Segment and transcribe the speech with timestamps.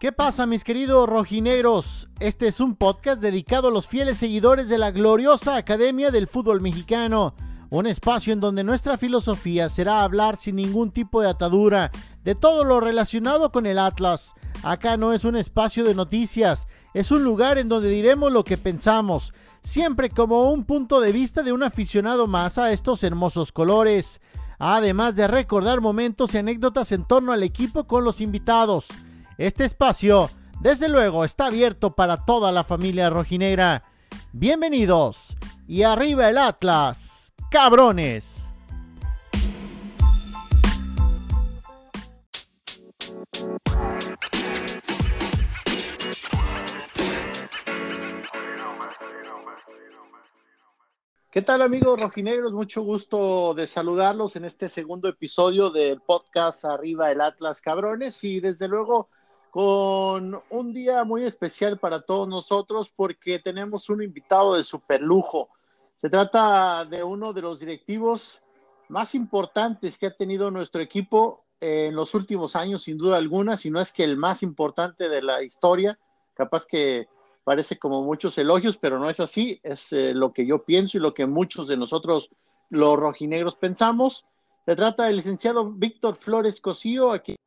[0.00, 2.08] ¿Qué pasa mis queridos rojineros?
[2.20, 6.60] Este es un podcast dedicado a los fieles seguidores de la gloriosa Academia del Fútbol
[6.60, 7.34] Mexicano,
[7.68, 11.90] un espacio en donde nuestra filosofía será hablar sin ningún tipo de atadura
[12.22, 14.34] de todo lo relacionado con el Atlas.
[14.62, 18.56] Acá no es un espacio de noticias, es un lugar en donde diremos lo que
[18.56, 19.34] pensamos,
[19.64, 24.20] siempre como un punto de vista de un aficionado más a estos hermosos colores,
[24.60, 28.86] además de recordar momentos y anécdotas en torno al equipo con los invitados.
[29.38, 30.28] Este espacio,
[30.60, 33.84] desde luego, está abierto para toda la familia rojinegra.
[34.32, 35.36] Bienvenidos
[35.68, 38.48] y arriba el Atlas, cabrones.
[51.30, 52.52] ¿Qué tal amigos rojinegros?
[52.52, 58.40] Mucho gusto de saludarlos en este segundo episodio del podcast Arriba el Atlas Cabrones y
[58.40, 59.08] desde luego
[59.50, 65.48] con un día muy especial para todos nosotros porque tenemos un invitado de super lujo.
[65.96, 68.42] Se trata de uno de los directivos
[68.88, 73.70] más importantes que ha tenido nuestro equipo en los últimos años, sin duda alguna, si
[73.70, 75.98] no es que el más importante de la historia.
[76.34, 77.08] Capaz que
[77.42, 79.58] parece como muchos elogios, pero no es así.
[79.62, 82.30] Es eh, lo que yo pienso y lo que muchos de nosotros,
[82.70, 84.26] los rojinegros, pensamos.
[84.66, 87.38] Se trata del licenciado Víctor Flores Cosío, aquí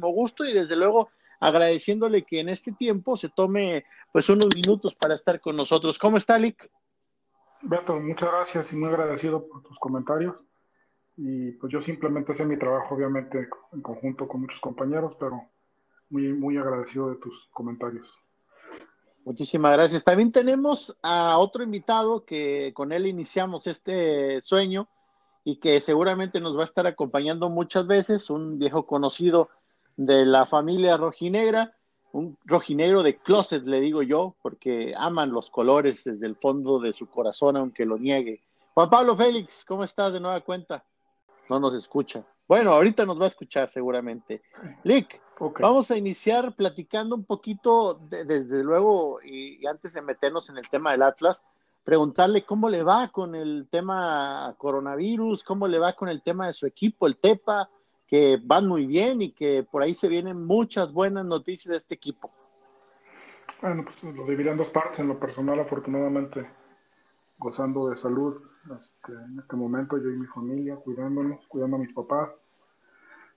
[0.00, 5.14] gusto y desde luego agradeciéndole que en este tiempo se tome pues unos minutos para
[5.14, 5.98] estar con nosotros.
[5.98, 6.70] ¿Cómo está, Lick?
[7.62, 10.36] Beto, muchas gracias y muy agradecido por tus comentarios.
[11.16, 15.48] Y pues yo simplemente sé mi trabajo, obviamente, en conjunto con muchos compañeros, pero
[16.10, 18.10] muy, muy agradecido de tus comentarios.
[19.24, 20.04] Muchísimas gracias.
[20.04, 24.88] También tenemos a otro invitado que con él iniciamos este sueño
[25.44, 29.48] y que seguramente nos va a estar acompañando muchas veces, un viejo conocido
[29.96, 31.74] de la familia rojinegra,
[32.12, 36.92] un rojinegro de closet, le digo yo, porque aman los colores desde el fondo de
[36.92, 38.40] su corazón, aunque lo niegue.
[38.74, 40.84] Juan Pablo Félix, ¿cómo estás de nueva cuenta?
[41.48, 42.24] No nos escucha.
[42.46, 44.42] Bueno, ahorita nos va a escuchar seguramente.
[44.82, 45.20] Lick,
[45.60, 50.92] vamos a iniciar platicando un poquito, desde luego, y, antes de meternos en el tema
[50.92, 51.44] del Atlas,
[51.82, 56.52] preguntarle cómo le va con el tema coronavirus, cómo le va con el tema de
[56.52, 57.68] su equipo, el TEPA,
[58.06, 61.94] que van muy bien y que por ahí se vienen muchas buenas noticias de este
[61.94, 62.28] equipo.
[63.62, 65.00] Bueno, pues lo dividiré en dos partes.
[65.00, 66.46] En lo personal, afortunadamente,
[67.38, 71.92] gozando de salud este, en este momento, yo y mi familia, cuidándonos, cuidando a mis
[71.92, 72.30] papás,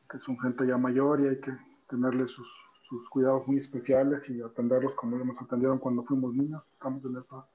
[0.09, 1.51] que son gente ya mayor y hay que
[1.89, 2.47] tenerles sus,
[2.87, 6.63] sus cuidados muy especiales y atenderlos como ellos nos atendieron cuando fuimos niños.
[6.73, 7.45] Estamos en esa,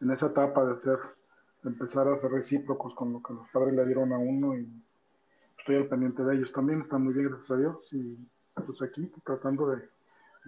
[0.00, 0.98] en esa etapa de hacer,
[1.62, 4.68] de empezar a ser recíprocos con lo que los padres le dieron a uno y
[5.68, 7.76] estoy al pendiente de ellos también, están muy bien, gracias a Dios.
[7.92, 8.16] Y
[8.54, 9.82] pues aquí tratando de,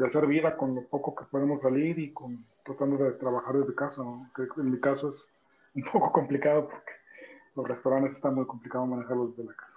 [0.07, 4.03] hacer vida con lo poco que podemos salir y con tratando de trabajar desde casa.
[4.35, 5.29] Que en mi caso es
[5.75, 6.93] un poco complicado porque
[7.55, 9.73] los restaurantes están muy complicados manejarlos desde la casa.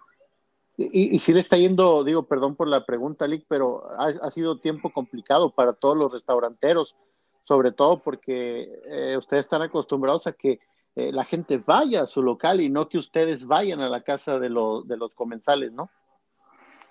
[0.78, 4.32] Y, y, si le está yendo, digo, perdón por la pregunta, Lick, pero ha, ha
[4.32, 6.96] sido tiempo complicado para todos los restauranteros,
[7.44, 10.60] sobre todo porque eh, ustedes están acostumbrados a que
[10.96, 14.40] eh, la gente vaya a su local y no que ustedes vayan a la casa
[14.40, 15.90] de, los de los comensales, ¿no?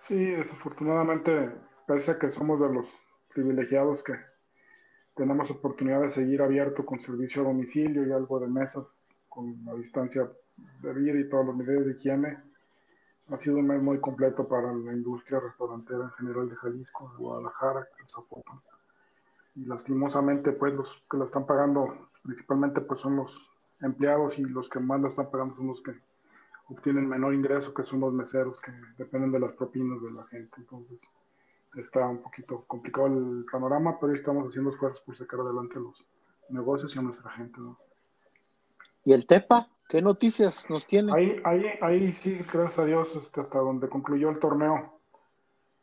[0.09, 1.53] Sí, desafortunadamente
[1.87, 2.87] parece que somos de los
[3.33, 4.15] privilegiados que
[5.15, 8.85] tenemos oportunidad de seguir abierto con servicio a domicilio y algo de mesas
[9.29, 10.29] con la distancia
[10.81, 12.39] de vida y todos los niveles de higiene.
[13.31, 17.81] Ha sido un mes muy completo para la industria restaurantera en general de Jalisco, Guadalajara,
[17.81, 18.59] de Zapopan.
[19.55, 24.69] Y lastimosamente, pues los que la están pagando principalmente pues son los empleados y los
[24.69, 25.93] que más lo están pagando son los que
[26.69, 30.53] obtienen menor ingreso, que son los meseros, que dependen de las propinas de la gente.
[30.57, 31.01] Entonces,
[31.77, 36.05] está un poquito complicado el panorama, pero estamos haciendo esfuerzos por sacar adelante los
[36.49, 37.59] negocios y a nuestra gente.
[39.05, 39.69] ¿Y el TEPA?
[39.89, 41.13] ¿Qué noticias nos tiene?
[41.15, 44.99] Ahí, ahí, ahí sí, gracias a Dios, este, hasta donde concluyó el torneo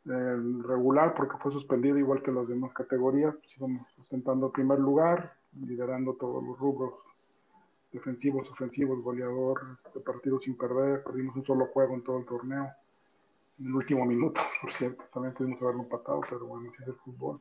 [0.04, 5.34] regular, porque fue suspendido igual que las demás categorías, pues íbamos ostentando el primer lugar,
[5.52, 6.94] liderando todos los rubros
[7.92, 12.70] defensivos, ofensivos, goleador, este partido sin perder, perdimos un solo juego en todo el torneo.
[13.58, 16.94] En el último minuto, por cierto, también pudimos haberlo empatado, pero bueno, así es el
[16.94, 17.40] fútbol.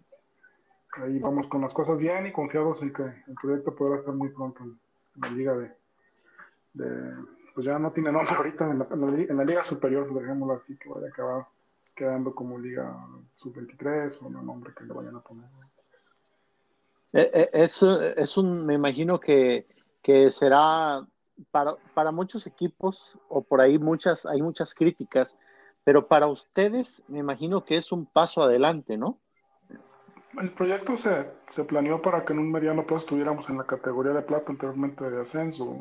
[0.94, 4.30] Ahí vamos con las cosas bien y confiados en que el proyecto podrá estar muy
[4.30, 4.80] pronto en,
[5.22, 5.54] la liga
[6.74, 7.14] de,
[7.54, 11.48] pues ya no tiene nombre ahorita, en la, liga superior, dejémoslo así, que vaya a
[11.96, 12.96] quedando como liga
[13.36, 15.46] sub-23 o un nombre que le vayan a poner.
[17.12, 19.68] Eh, eh, es, es un, me imagino que
[20.02, 21.06] que será
[21.52, 25.38] para, para muchos equipos o por ahí muchas, hay muchas críticas,
[25.84, 29.18] pero para ustedes me imagino que es un paso adelante, ¿no?
[30.40, 34.14] El proyecto se, se planeó para que en un mediano plazo estuviéramos en la categoría
[34.14, 35.76] de plata anteriormente de ascenso.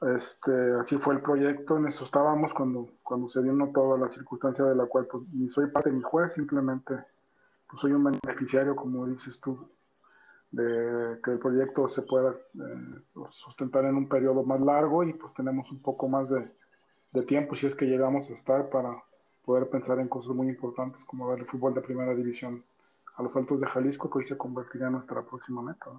[0.00, 0.50] Este,
[0.80, 4.74] así fue el proyecto, en eso estábamos cuando, cuando se vino toda la circunstancia de
[4.74, 6.94] la cual pues, ni soy parte ni juez, simplemente
[7.68, 9.68] pues, soy un beneficiario, como dices tú,
[10.52, 15.32] de que el proyecto se pueda eh, sustentar en un periodo más largo y pues
[15.34, 16.46] tenemos un poco más de,
[17.12, 19.02] de tiempo si es que llegamos a estar para
[19.44, 22.62] poder pensar en cosas muy importantes como ver el fútbol de primera división
[23.16, 25.90] a los Altos de Jalisco, que hoy se convertirá en nuestra próxima meta.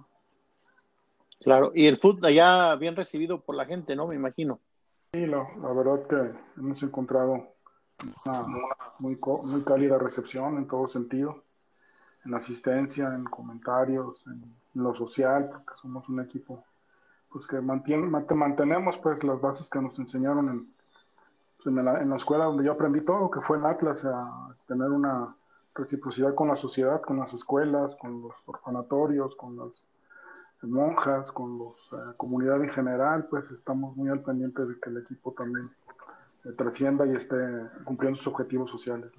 [1.42, 4.06] Claro, y el fútbol allá bien recibido por la gente, ¿no?
[4.06, 4.60] Me imagino.
[5.12, 7.54] Sí, la, la verdad que hemos encontrado
[8.26, 8.46] una
[8.98, 11.42] muy, muy cálida recepción en todo sentido,
[12.24, 14.42] en asistencia, en comentarios, en,
[14.74, 16.64] lo social, porque somos un equipo
[17.30, 20.66] pues que mantiene, mantenemos pues las bases que nos enseñaron en,
[21.62, 25.34] pues, en, la, escuela donde yo aprendí todo, que fue en Atlas, a tener una
[25.76, 29.84] reciprocidad con la sociedad, con las escuelas, con los orfanatorios, con las
[30.62, 34.98] monjas, con la eh, comunidad en general, pues estamos muy al pendiente de que el
[34.98, 35.70] equipo también
[36.44, 37.36] eh, trascienda y esté
[37.84, 39.10] cumpliendo sus objetivos sociales.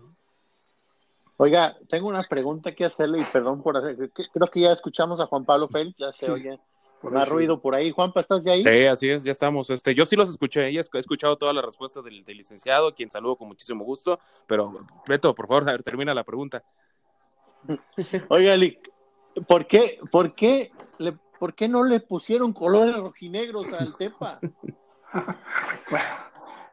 [1.37, 5.25] Oiga, tengo una pregunta que hacerle y perdón por hacer, creo que ya escuchamos a
[5.25, 6.59] Juan Pablo Félix, ya se oye
[7.11, 7.91] más ruido por ahí.
[7.91, 8.63] Juanpa, ¿estás ya ahí?
[8.63, 9.69] Sí, así es, ya estamos.
[9.69, 13.47] Este, yo sí los escuché, he escuchado todas las respuestas del, licenciado, quien saludo con
[13.47, 16.63] muchísimo gusto, pero Beto, por favor, termina la pregunta.
[18.29, 18.55] Oiga,
[19.47, 24.39] ¿por qué, por qué le, por qué no le pusieron colores rojinegros al Tepa?
[25.89, 26.05] bueno,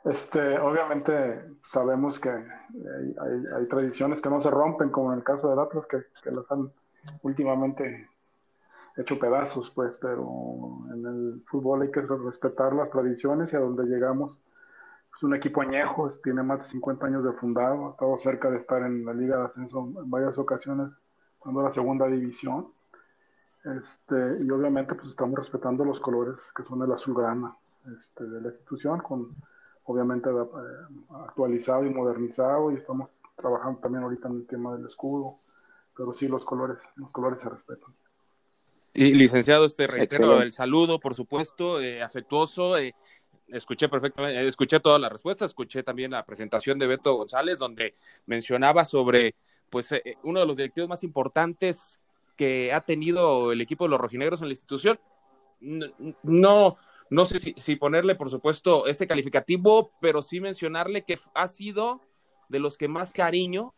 [0.04, 5.60] este, obviamente sabemos que hay, tradiciones que no se rompen, como en el caso de
[5.60, 6.70] Atlas, que, que las han
[7.22, 8.08] últimamente
[8.96, 10.26] hecho pedazos, pues, pero
[10.93, 14.38] en el fútbol hay que respetar las tradiciones y a donde llegamos
[15.16, 18.58] es un equipo añejo, tiene más de 50 años de fundado, ha estado cerca de
[18.58, 20.90] estar en la Liga de Ascenso en varias ocasiones
[21.38, 22.69] cuando era segunda división.
[23.64, 27.54] Este, y obviamente pues estamos respetando los colores que son el azulgrana
[27.96, 29.28] este, de la institución, con
[29.84, 30.94] obviamente eh,
[31.26, 35.32] actualizado y modernizado y estamos trabajando también ahorita en el tema del escudo,
[35.96, 37.93] pero sí los colores, los colores se respetan.
[38.94, 42.76] Y licenciado, este reitero el saludo, por supuesto, eh, afectuoso.
[42.76, 42.94] Eh,
[43.49, 47.94] escuché perfectamente, escuché todas las respuestas, escuché también la presentación de Beto González, donde
[48.26, 49.35] mencionaba sobre,
[49.70, 49.88] pues,
[50.25, 52.02] uno de los directivos más importantes
[52.37, 54.99] que ha tenido el equipo de los rojinegros en la institución.
[55.61, 55.87] No,
[56.23, 56.76] no
[57.26, 62.00] sé si, ponerle, por supuesto, ese calificativo, pero sí mencionarle que ha sido
[62.49, 63.75] de los que más cariño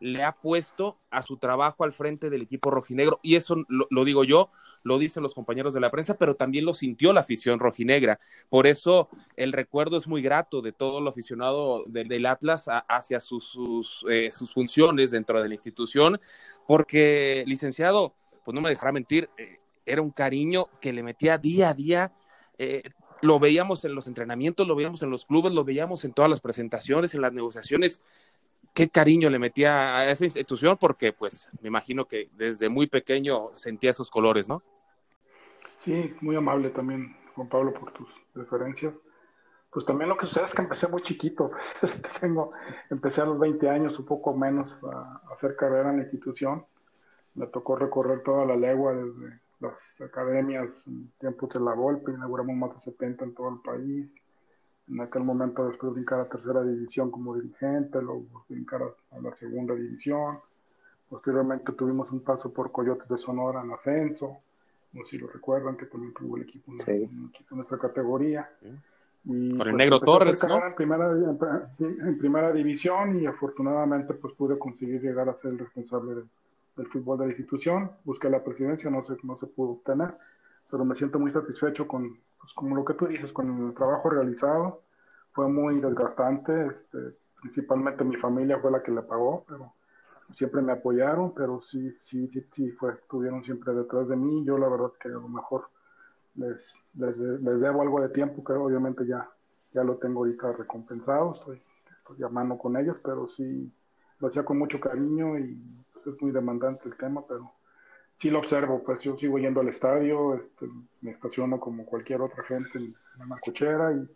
[0.00, 3.20] le ha puesto a su trabajo al frente del equipo rojinegro.
[3.22, 4.50] Y eso lo, digo yo,
[4.84, 8.18] lo dicen los compañeros de la prensa, pero también lo sintió la afición rojinegra.
[8.48, 14.06] Por eso el recuerdo es muy grato de todo lo aficionado del Atlas hacia sus,
[14.08, 16.18] eh, sus, funciones dentro de la institución,
[16.66, 18.14] porque, licenciado,
[18.46, 22.12] pues no me dejará mentir, eh, era un cariño que le metía día a día.
[22.58, 22.82] Eh,
[23.22, 26.40] lo veíamos en los entrenamientos, lo veíamos en los clubes, lo veíamos en todas las
[26.40, 28.02] presentaciones, en las negociaciones
[28.78, 33.52] qué cariño le metía a esa institución porque pues me imagino que desde muy pequeño
[33.54, 34.62] sentía esos colores, ¿no?
[35.84, 38.94] Sí, muy amable también, Juan Pablo, por tus referencias.
[39.70, 41.50] Pues también lo que sucede es que empecé muy chiquito.
[41.82, 42.52] Este, tengo,
[42.88, 46.64] empecé a los 20 años, un poco menos, a, hacer carrera en la institución.
[47.34, 52.56] Me tocó recorrer toda la legua desde las academias en tiempos de la Volpe, inauguramos
[52.56, 54.08] más de 70 en todo el país
[54.90, 59.74] en aquel momento después brincar a tercera división como dirigente, luego brincar a, la segunda
[59.74, 60.38] división.
[61.08, 64.38] Posteriormente tuvimos un paso por Coyotes de Sonora en ascenso,
[64.92, 68.50] no sé si lo recuerdan, que también tuvo el equipo, en, nuestra categoría.
[69.24, 70.66] Y, por el pues, Negro Torres, ¿no?
[70.66, 71.10] En primera,
[71.78, 76.22] en, primera división y afortunadamente pues pude conseguir llegar a ser el responsable
[76.78, 77.90] del, fútbol de la institución.
[78.04, 80.14] Busqué la presidencia, no se, no se pudo obtener,
[80.70, 84.10] pero me siento muy satisfecho con, pues como lo que tú dices, con el trabajo
[84.10, 84.82] realizado,
[85.32, 86.98] fue muy desgastante, este,
[87.40, 89.72] principalmente mi familia fue la que le pagó, pero
[90.34, 94.58] siempre me apoyaron, pero sí, sí, sí, sí, fue, estuvieron siempre detrás de mí, yo
[94.58, 95.68] la verdad que a lo mejor
[96.34, 99.28] les, les, les debo algo de tiempo, que obviamente ya,
[99.72, 101.62] ya lo tengo ahorita recompensado, estoy,
[101.98, 103.72] estoy llamando con ellos, pero sí,
[104.20, 105.58] lo hacía con mucho cariño y
[106.06, 107.52] es muy demandante el tema, pero
[108.20, 110.66] sí lo observo, pues yo sigo yendo al estadio, este,
[111.00, 114.08] me estaciono como cualquier otra gente en, una cochera y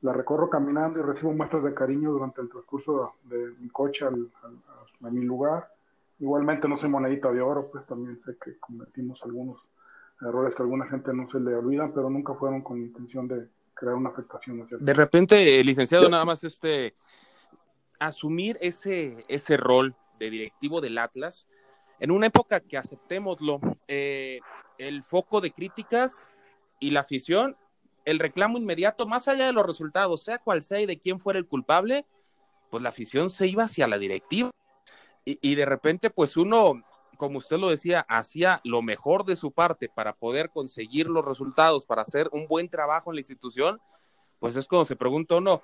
[0.00, 4.30] la recorro caminando y recibo muestras de cariño durante el transcurso de, mi coche al,
[5.02, 5.68] a mi lugar.
[6.18, 9.58] Igualmente no soy monedita de oro, pues también sé que cometimos algunos
[10.20, 13.48] errores que a alguna gente no se le olvidan, pero nunca fueron con intención de
[13.74, 14.66] crear una afectación.
[14.80, 16.94] De repente, licenciado, nada más este
[17.98, 21.48] asumir ese, ese rol de directivo del Atlas,
[22.00, 24.40] en una época que aceptémoslo, eh,
[24.78, 26.26] el foco de críticas
[26.78, 27.56] y la afición,
[28.04, 31.38] el reclamo inmediato, más allá de los resultados, sea cual sea y de quién fuera
[31.38, 32.06] el culpable,
[32.70, 34.50] pues la afición se iba hacia la directiva.
[35.24, 36.82] Y, y de repente, pues uno,
[37.16, 41.84] como usted lo decía, hacía lo mejor de su parte para poder conseguir los resultados,
[41.84, 43.80] para hacer un buen trabajo en la institución,
[44.38, 45.62] pues es cuando se pregunta uno,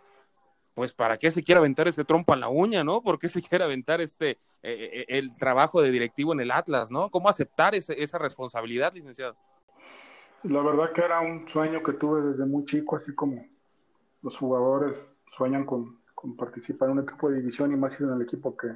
[0.74, 3.00] pues para qué se quiere aventar ese trompo a la uña, ¿no?
[3.00, 6.90] ¿Por qué se quiere aventar este eh, eh, el trabajo de directivo en el Atlas,
[6.90, 7.10] ¿no?
[7.10, 9.36] ¿Cómo aceptar ese, esa responsabilidad, licenciado?
[10.42, 13.46] La verdad que era un sueño que tuve desde muy chico, así como
[14.22, 14.96] los jugadores
[15.36, 18.68] sueñan con, con participar en un equipo de división y más en el equipo que,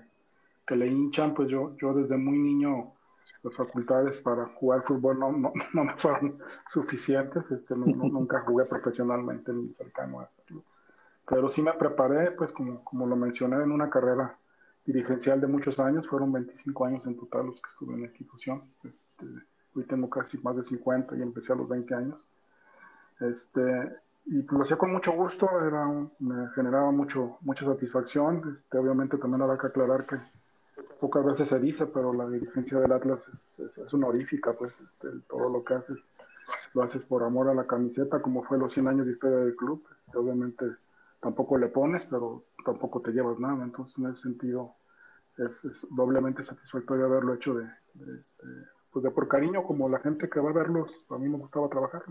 [0.66, 2.94] que le hinchan, pues yo, yo desde muy niño
[3.42, 6.38] las facultades para jugar fútbol no, no, no me fueron
[6.72, 10.30] suficientes, este, nunca jugué profesionalmente ni cercano a
[11.28, 14.38] pero sí me preparé, pues como, como lo mencioné, en una carrera
[14.86, 18.56] dirigencial de muchos años, fueron 25 años en total los que estuve en la institución.
[18.84, 19.26] Este,
[19.74, 22.18] hoy tengo casi más de 50 y empecé a los 20 años.
[23.20, 23.90] Este,
[24.24, 25.86] y pues lo hacía con mucho gusto, era
[26.20, 28.54] me generaba mucho, mucha satisfacción.
[28.56, 30.16] Este, obviamente también habrá que aclarar que
[30.98, 33.20] pocas veces se dice, pero la dirigencia del Atlas
[33.58, 35.98] es, es, honorífica, pues este, todo lo que haces
[36.72, 39.56] lo haces por amor a la camiseta, como fue los 100 años de historia del
[39.56, 39.84] club.
[40.06, 40.64] Este, obviamente
[41.20, 43.64] tampoco le pones, pero tampoco te llevas nada.
[43.64, 44.74] Entonces, en ese sentido,
[45.38, 47.66] es, doblemente satisfactorio haberlo hecho de,
[48.92, 51.68] pues de, por cariño, como la gente que va a verlos, a mí me gustaba
[51.68, 52.02] trabajar.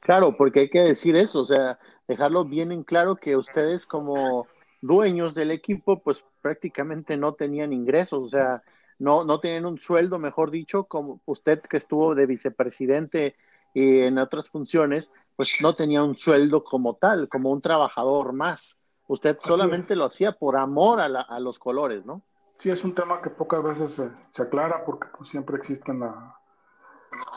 [0.00, 4.46] Claro, porque hay que decir eso, o sea, dejarlo bien en claro que ustedes como
[4.82, 8.62] dueños del equipo, pues prácticamente no tenían ingresos, o sea,
[8.98, 13.34] no, no tenían un sueldo, mejor dicho, como usted que estuvo de vicepresidente
[13.72, 18.78] y en otras funciones, pues no tenía un sueldo como tal, como un trabajador más.
[19.06, 22.22] Usted solamente lo hacía por amor a, la, a, los colores, ¿no?
[22.58, 26.36] Sí, es un tema que pocas veces se, se aclara porque pues, siempre existen la,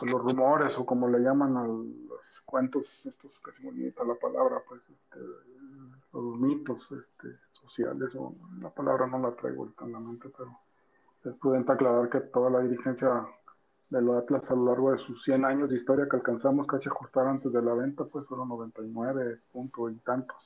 [0.02, 1.86] los rumores o como le llaman a los
[2.46, 5.20] cuentos, estos casi bonita la palabra, pues este,
[6.14, 10.58] los mitos este, sociales, o la palabra no la traigo en la mente, pero
[11.26, 13.28] es prudente aclarar que toda la dirigencia
[13.90, 16.90] de los Atlas a lo largo de sus 100 años de historia que alcanzamos casi
[16.90, 20.38] ajustar antes de la venta, pues fueron 99 puntos y tantos.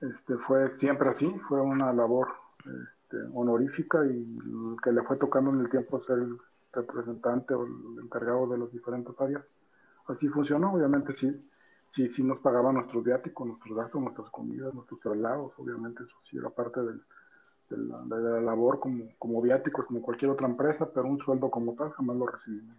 [0.00, 5.60] Este, fue siempre así, fue una labor este, honorífica y que le fue tocando en
[5.60, 6.38] el tiempo ser el
[6.72, 9.42] representante o el encargado de las diferentes áreas.
[10.06, 11.34] Así funcionó, obviamente sí,
[11.90, 16.36] sí, sí nos pagaban nuestros viáticos, nuestros gastos, nuestras comidas, nuestros traslados, obviamente eso sí
[16.36, 17.02] era parte del,
[17.68, 21.50] de la, de la, labor como, como viáticos, como cualquier otra empresa, pero un sueldo
[21.50, 22.76] como tal jamás lo recibimos.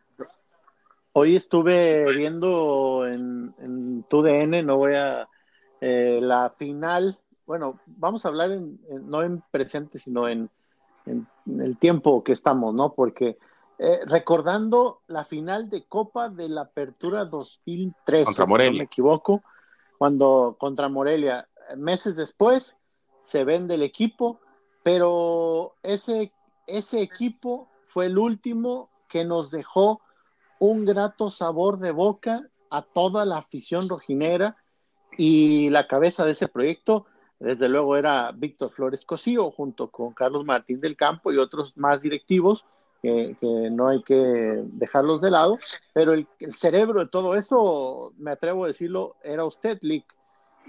[1.13, 5.27] Hoy estuve viendo en, en TUDN, no voy a,
[5.81, 10.49] eh, la final, bueno, vamos a hablar en, en, no en presente, sino en,
[11.05, 11.27] en,
[11.59, 12.93] el tiempo que estamos, ¿no?
[12.93, 13.37] Porque
[13.77, 18.71] eh, recordando la final de Copa de la Apertura 2013, contra Morelia.
[18.71, 19.43] si no me equivoco,
[19.99, 22.77] cuando contra Morelia, meses después
[23.21, 24.39] se vende el equipo,
[24.83, 26.31] pero ese,
[26.65, 30.01] ese equipo fue el último que nos dejó
[30.59, 34.57] un grato sabor de boca a toda la afición rojinera
[35.17, 37.05] y la cabeza de ese proyecto,
[37.39, 42.01] desde luego, era Víctor Flores Cosío, junto con Carlos Martín del Campo y otros más
[42.01, 42.65] directivos,
[43.01, 45.57] que, que no hay que dejarlos de lado,
[45.93, 50.16] pero el, el, cerebro de todo eso, me atrevo a decirlo, era usted, Lick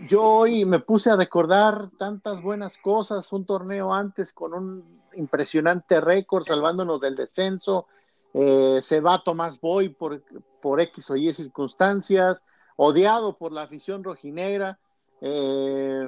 [0.06, 6.00] yo hoy me puse a recordar tantas buenas cosas, un torneo antes con un impresionante
[6.00, 7.86] récord, salvándonos del descenso,
[8.34, 10.22] eh, se va Tomás Boy por,
[10.60, 12.42] por X o Y circunstancias,
[12.76, 14.78] odiado por la afición rojinegra,
[15.20, 16.06] eh,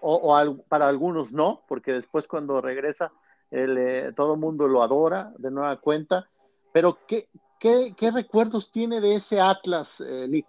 [0.00, 3.12] o, o al, para algunos no, porque después cuando regresa
[3.50, 6.28] el, eh, todo el mundo lo adora de nueva cuenta,
[6.72, 10.46] pero ¿qué, qué, qué recuerdos tiene de ese Atlas, Lick?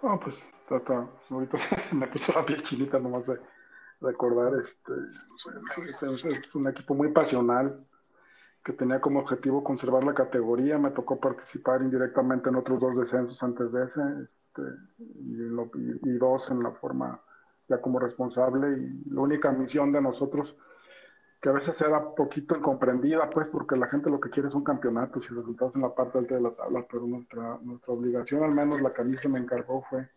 [0.00, 0.34] Oh, pues
[0.76, 1.58] hasta ahorita
[1.92, 3.38] me puso la piel chinita nomás de
[4.00, 4.92] recordar este
[6.06, 7.86] es un equipo muy pasional
[8.64, 13.42] que tenía como objetivo conservar la categoría me tocó participar indirectamente en otros dos descensos
[13.42, 14.62] antes de ese este,
[14.98, 17.20] y, lo, y, dos en la forma
[17.68, 20.54] ya como responsable y la única misión de nosotros
[21.40, 25.24] que a veces era poquito incomprendida pues porque la gente lo que quiere son campeonatos
[25.28, 28.80] y resultados en la parte alta de la tabla pero nuestra nuestra obligación al menos
[28.80, 30.08] la que a mí se me encargó fue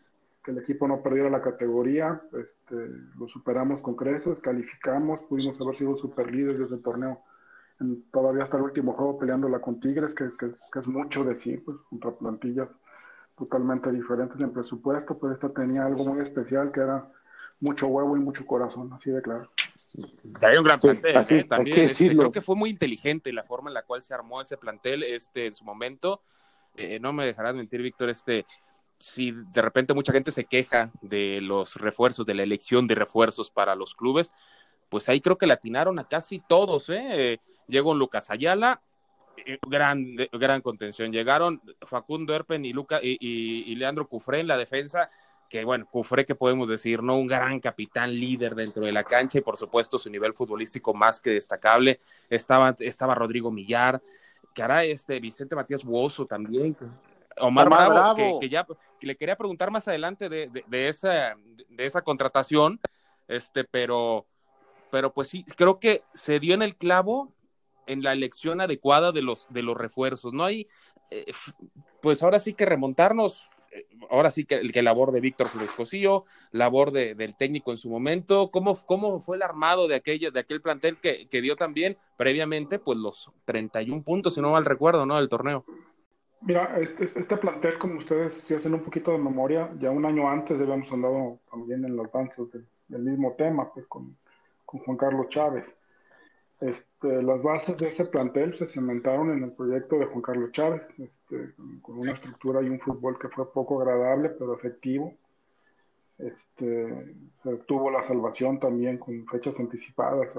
[0.46, 2.76] que el equipo no perdiera la categoría, este,
[3.18, 7.24] lo superamos con creces, calificamos, pudimos haber sido super líderes desde el torneo,
[7.80, 11.64] en, todavía hasta el último juego peleándola con Tigres, que, que, que, es mucho decir,
[11.66, 12.70] pues contra plantillas
[13.36, 17.10] totalmente diferentes en presupuesto, pero esta tenía algo muy especial que era
[17.60, 19.50] mucho huevo y mucho corazón, así de claro.
[20.42, 21.44] Hay un gran plantel, ¿eh?
[21.46, 21.80] también.
[21.80, 25.04] Este, creo que fue muy inteligente la forma en la cual se armó ese plantel
[25.04, 26.22] este, en su momento.
[26.76, 28.46] Eh, no me dejarás mentir, Víctor, este,
[29.00, 33.52] si de repente mucha gente se queja de los refuerzos, de la elección de refuerzos
[33.52, 34.32] para los clubes,
[34.90, 36.90] pues ahí creo que le atinaron a casi todos.
[36.90, 37.40] ¿eh?
[37.68, 38.82] Llegó Lucas Ayala,
[39.46, 41.12] eh, gran, gran contención.
[41.12, 45.10] Llegaron Facundo Erpen y, y, Leandro Cufré en la defensa,
[45.50, 47.18] que bueno, Cufré, que podemos decir, ¿no?
[47.18, 51.20] Un gran capitán líder dentro de la cancha y por supuesto su nivel futbolístico más
[51.20, 52.00] que destacable.
[52.30, 54.02] Estaba, estaba Rodrigo Millar,
[54.54, 56.76] que hará este Vicente Matías Buoso también.
[57.40, 58.66] Omar, Bravo, Que, ya
[59.02, 61.36] le quería preguntar más adelante de, de, esa,
[61.70, 62.80] de esa contratación,
[63.28, 64.26] este, pero,
[64.92, 67.34] pero pues sí, creo que se dio en el clavo
[67.88, 70.34] en la elección adecuada de los, de los refuerzos.
[70.34, 70.68] No hay,
[71.12, 71.26] eh,
[72.02, 75.72] pues ahora sí que remontarnos, eh, ahora sí que, el labor de Víctor Flores
[76.52, 80.40] labor de, del técnico en su momento, ¿cómo, cómo fue el armado de, aquello, de
[80.40, 85.06] aquel plantel que, que dio también previamente pues los 31 puntos, si no mal recuerdo,
[85.06, 85.16] ¿no?
[85.18, 85.66] Del torneo.
[86.46, 90.30] Mira, este, este plantel, como ustedes si hacen un poquito de memoria, ya un año
[90.30, 92.46] antes habíamos andado también en los avances
[92.88, 94.16] del, mismo tema, pues con,
[94.64, 95.66] con Juan Carlos Chávez.
[96.62, 100.84] Este, las bases de ese plantel se cementaron en el proyecto de Juan Carlos Chávez,
[101.00, 105.16] este, con una estructura y un fútbol que fue poco agradable, pero efectivo.
[106.20, 110.30] Este, se obtuvo la salvación también con fechas anticipadas.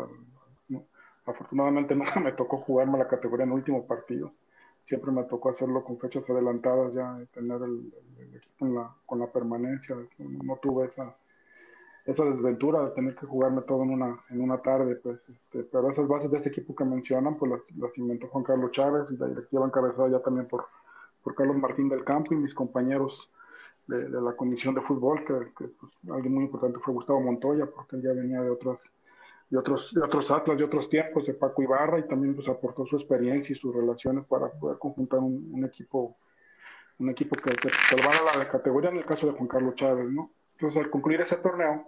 [1.27, 4.33] Afortunadamente nunca me tocó jugarme la categoría en último partido.
[4.87, 7.93] Siempre me tocó hacerlo con fechas adelantadas ya, tener el,
[8.35, 9.97] equipo con la permanencia.
[10.19, 11.17] No tuve esa,
[12.07, 15.91] esa desventura de tener que jugarme todo en una, en una tarde, pues, este, pero
[15.91, 19.27] esas bases de ese equipo que mencionan, pues las, inventó Juan Carlos Chávez y la
[19.27, 20.67] directiva encabezada ya también por,
[21.25, 23.29] por Carlos Martín del Campo y mis compañeros
[23.89, 28.03] de, la comisión de fútbol, que, pues, alguien muy importante fue Gustavo Montoya, porque él
[28.03, 28.79] ya venía de otros,
[29.51, 32.85] de otros, de otros atlas, de otros tiempos, de Paco Ibarra, y también pues aportó
[32.87, 36.17] su experiencia y sus relaciones para poder conjuntar un, equipo
[36.99, 40.31] un equipo que, que salvara la categoría en el caso de Juan Carlos Chávez, ¿no?
[40.53, 41.87] Entonces, al concluir ese torneo,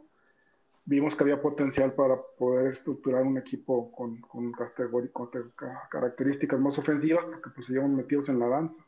[0.88, 4.52] vimos que había potencial para poder estructurar un equipo con, con,
[5.90, 8.84] características más ofensivas, porque pues seguíamos metidos en la danza.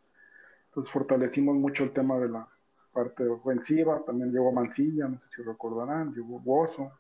[0.69, 2.49] Entonces fortalecimos mucho el tema de la
[2.93, 6.93] parte ofensiva, también llegó Mancilla, no sé si recordarán, llegó Bozo,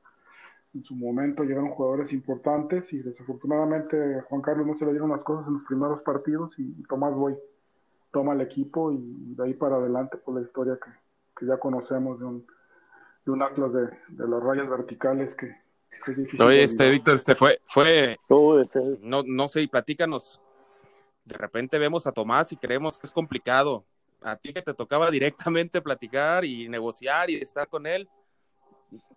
[0.75, 5.11] en su momento llegaron jugadores importantes y desafortunadamente a Juan Carlos no se le dieron
[5.11, 7.37] las cosas en los primeros partidos y, Tomás Boy
[8.13, 10.91] toma el equipo y, de ahí para adelante por pues, la historia que,
[11.39, 12.47] que ya conocemos de un
[13.25, 13.89] de un atlas de,
[14.27, 15.47] las rayas verticales que,
[16.11, 16.43] es difícil.
[16.43, 18.17] Oye, este, Víctor, este fue, fue,
[18.63, 18.99] este.
[19.03, 20.41] no, no sé, platícanos.
[21.27, 23.85] De repente vemos a Tomás y creemos que es complicado.
[24.23, 28.09] A ti que te tocaba directamente platicar y negociar y estar con él,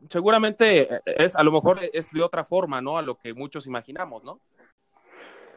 [0.10, 2.98] seguramente es, a lo mejor es de otra forma, ¿no?
[2.98, 4.40] A lo que muchos imaginamos, ¿no?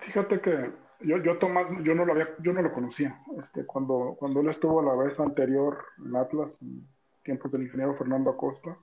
[0.00, 3.20] Fíjate que yo, yo Tomás, yo no lo había, yo no lo conocía.
[3.42, 6.50] Este, cuando, cuando él estuvo la vez anterior en Atlas,
[7.26, 8.78] tiempos del ingeniero Fernando Acosta.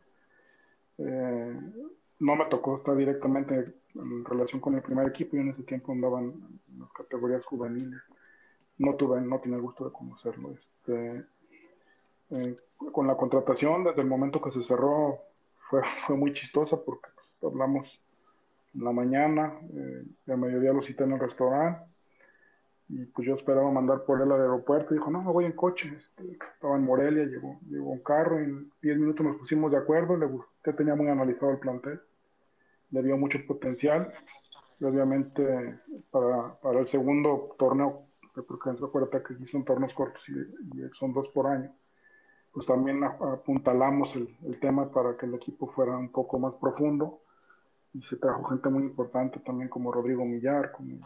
[0.99, 1.59] Eh,
[2.19, 5.91] no me tocó estar directamente en relación con el primer equipo y en ese tiempo
[5.91, 6.25] andaban
[6.69, 8.01] en las categorías juveniles.
[8.77, 10.51] No tuve, no tenía el gusto de conocerlo.
[10.51, 11.23] Este,
[12.33, 12.57] eh,
[12.91, 15.19] con la contratación, desde el momento que se cerró,
[15.69, 17.87] fue, fue muy chistosa porque pues, hablamos
[18.75, 21.93] en la mañana, eh, a mediodía lo cité en el restaurante
[22.89, 24.93] y pues yo esperaba mandar por él al aeropuerto.
[24.93, 25.91] Y dijo, no, me voy en coche.
[25.97, 28.39] Este, estaba en Morelia, llegó, llegó un carro.
[28.39, 30.17] Y en 10 minutos nos pusimos de acuerdo.
[30.17, 32.01] Le gustó, tenía muy analizado el plantel.
[32.91, 34.13] Le dio mucho potencial.
[34.79, 35.79] Y obviamente
[36.11, 38.03] para, para el segundo torneo,
[38.47, 40.33] porque acuérdate que son torneos cortos y,
[40.99, 41.71] son dos por año,
[42.53, 47.19] pues también apuntalamos el, el tema para que el equipo fuera un poco más profundo.
[47.93, 50.97] Y se trajo gente muy importante también como Rodrigo Millar, como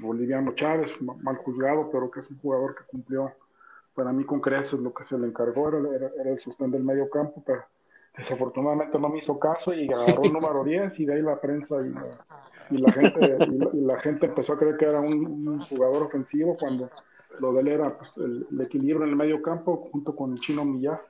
[0.00, 3.32] Boliviano Chávez, mal juzgado, pero que es un jugador que cumplió
[3.96, 7.42] para mí con creces lo que se le encargó, era, el sostén del medio campo,
[7.44, 7.64] pero
[8.16, 11.76] desafortunadamente no me hizo caso y agarró el número 10 y de ahí la prensa
[12.70, 13.38] y la, gente
[13.72, 16.90] y la, gente empezó a creer que era un, jugador ofensivo cuando
[17.40, 20.64] lo de él era pues, el, equilibrio en el medio campo junto con el chino
[20.64, 21.00] Millar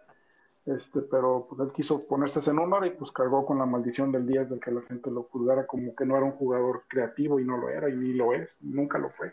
[0.67, 4.27] este, pero pues él quiso ponerse ese número y pues cargó con la maldición del
[4.27, 7.45] 10 de que la gente lo juzgara como que no era un jugador creativo y
[7.45, 9.33] no lo era y ni lo es, nunca lo fue.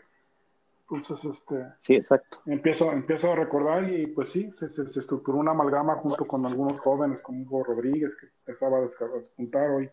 [0.88, 2.38] Entonces, este, sí, exacto.
[2.46, 6.78] Empiezo, empiezo a recordar y pues sí, se, se, estructuró una amalgama junto con algunos
[6.78, 9.90] jóvenes como Hugo Rodríguez que empezaba a despuntar hoy,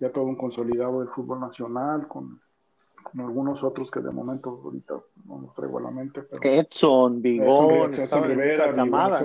[0.00, 2.40] ya todo un consolidado del fútbol nacional con
[3.18, 4.94] algunos otros que de momento ahorita
[5.26, 6.22] no los traigo a la mente.
[6.22, 8.72] Pero Edson, Vigón, Edson, Rivera,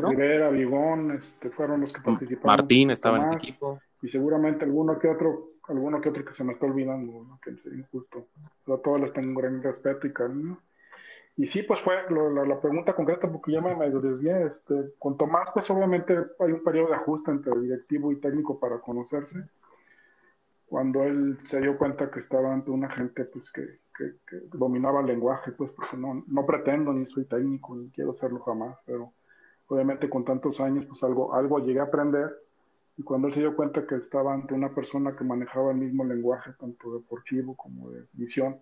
[0.01, 2.57] Rivera, Vigón, este, fueron los que mm, participaron.
[2.57, 3.79] Martín estaba en ese equipo.
[4.01, 7.65] Y seguramente alguno que otro alguno que otro que se me está olvidando, que es
[7.65, 8.27] injusto.
[8.67, 10.57] a todos les tengo un gran respeto y cariño.
[11.35, 14.47] Y sí, pues fue la, pregunta concreta, porque ya me medio desvié.
[14.47, 18.79] Este, con Tomás, pues obviamente hay un periodo de ajuste entre directivo y técnico para
[18.79, 19.43] conocerse.
[20.67, 25.07] Cuando él se dio cuenta que estaba ante una gente pues, que, que, dominaba el
[25.07, 29.13] lenguaje, pues porque no, no pretendo ni soy técnico, ni quiero serlo jamás, pero
[29.67, 32.35] obviamente con tantos años, pues algo, algo llegué a aprender.
[32.97, 36.03] Y cuando él se dio cuenta que estaba ante una persona que manejaba el mismo
[36.03, 38.57] lenguaje, tanto deportivo como de visión,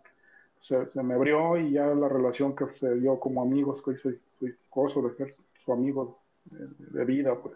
[0.67, 3.97] se, se me abrió y ya la relación que se dio como amigos, que hoy
[3.97, 4.21] soy,
[4.69, 7.55] gozo de ser su amigo de, vida, pues,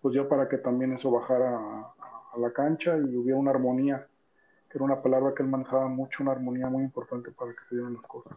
[0.00, 4.06] pues yo para que también eso bajara a, la cancha y hubiera una armonía,
[4.70, 7.76] que era una palabra que él manejaba mucho, una armonía muy importante para que se
[7.76, 8.36] dieran las cosas.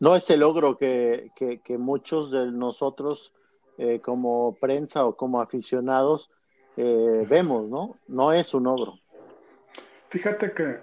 [0.00, 3.34] No ese logro que, que, que muchos de nosotros
[3.78, 6.30] eh, como prensa o como aficionados
[6.76, 7.96] eh, vemos, ¿no?
[8.08, 8.94] No es un ogro.
[10.10, 10.78] Fíjate que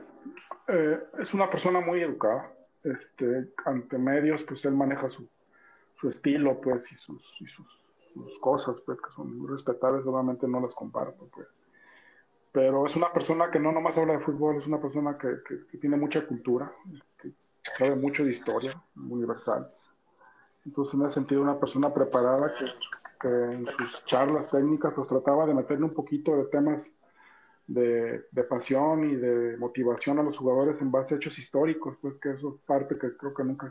[0.67, 2.51] eh, es una persona muy educada.
[2.83, 5.27] Este, ante medios, pues él maneja su,
[5.99, 7.67] su estilo, pues, y sus, y sus,
[8.13, 11.47] sus, cosas, pues, que son muy respetables, obviamente no las comparto, pues.
[12.55, 15.67] Pero es una persona que no nomás habla de fútbol, es una persona que, que,
[15.67, 16.71] que tiene mucha cultura,
[17.21, 17.33] que
[17.77, 19.69] sabe mucho de historia universal.
[20.65, 22.65] Entonces, me he sentido una persona preparada que,
[23.27, 26.85] en sus charlas técnicas pues trataba de meterle un poquito de temas
[27.67, 32.31] de, pasión y de motivación a los jugadores en base a hechos históricos, pues que
[32.31, 33.69] eso es parte que creo que nunca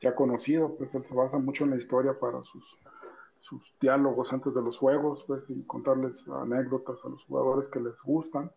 [0.00, 2.64] se ha, conocido, pues él se basa mucho en la historia para sus,
[3.48, 7.94] sus diálogos antes de los juegos, pues y contarles anécdotas a los jugadores que les
[8.02, 8.50] gustan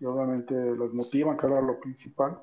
[0.00, 2.40] y obviamente les motivan, que era lo principal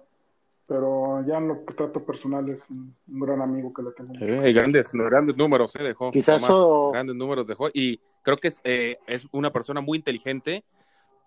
[0.68, 4.14] pero ya en lo que trato personal es un, gran amigo que le tengo.
[4.20, 6.12] Eh, grandes, grandes números eh, dejó.
[6.12, 6.46] Quizás
[6.92, 10.66] grandes números dejó y creo que es, eh, es una persona muy inteligente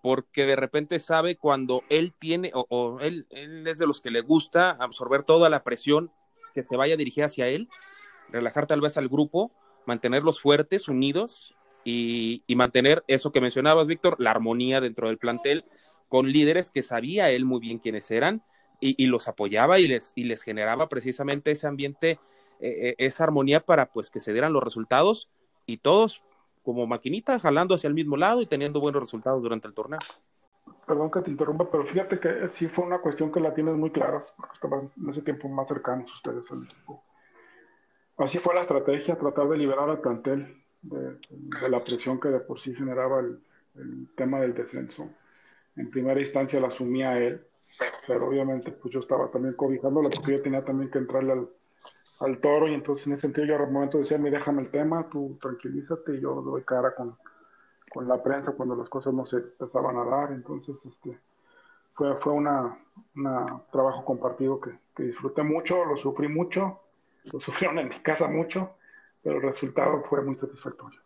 [0.02, 4.20] porque de repente sabe cuando él tiene o, él, él, es de los que le
[4.20, 6.10] gusta absorber toda la presión
[6.54, 7.66] que se vaya dirigida hacia él,
[8.30, 9.52] relajar tal vez al grupo,
[9.86, 15.64] mantenerlos fuertes, unidos y, mantener eso que mencionabas, Víctor, la armonía dentro del plantel
[16.08, 18.42] con líderes que sabía él muy bien quiénes eran
[18.80, 22.18] y, los apoyaba y les, y les generaba precisamente ese ambiente,
[22.60, 25.28] eh, eh, esa armonía para pues que se dieran los resultados
[25.66, 26.22] y todos
[26.62, 30.00] como maquinita jalando hacia el mismo lado y teniendo buenos resultados durante el torneo.
[30.86, 33.90] Perdón que te interrumpa, pero fíjate que sí fue una cuestión que la tienes muy
[33.90, 37.02] clara, porque estaban en ese tiempo más cercanos ustedes al equipo.
[38.20, 41.16] Así fue la estrategia, tratar de liberar al plantel de,
[41.70, 43.40] la presión que de por sí generaba el,
[44.14, 45.08] tema del descenso.
[45.76, 47.40] En primera instancia la asumía él,
[48.06, 51.48] pero obviamente pues yo estaba también cobijándolo porque yo tenía también que entrarle
[52.18, 55.08] al, toro y entonces en ese sentido yo al momento decía, mi déjame el tema,
[55.08, 57.16] tú tranquilízate y yo doy cara con,
[57.90, 61.18] con la prensa cuando las cosas no se empezaban a dar, entonces este
[61.94, 62.78] fue, fue una,
[63.16, 66.80] una trabajo compartido que disfruté mucho, lo sufrí mucho,
[67.32, 68.76] lo sufrieron en mi casa mucho,
[69.22, 71.00] pero el resultado fue muy satisfactorio.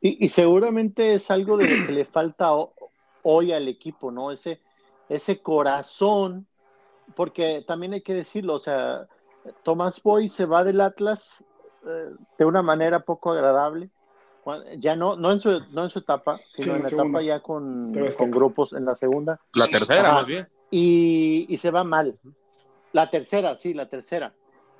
[0.00, 2.50] Y, y seguramente es algo de lo que le falta
[3.22, 4.30] hoy al equipo, ¿no?
[4.30, 4.60] Ese,
[5.08, 6.46] ese corazón,
[7.16, 9.08] porque también hay que decirlo, o sea,
[9.64, 11.44] Tomás Boy se va del Atlas
[11.86, 13.90] eh, de una manera poco agradable,
[14.78, 17.94] ya no, no en su, no en su etapa, sino en la etapa ya con,
[18.16, 19.40] con, grupos en la segunda.
[19.54, 20.48] La tercera, más bien.
[20.70, 22.18] Y, y, se va mal.
[22.92, 24.32] La tercera, sí, la tercera.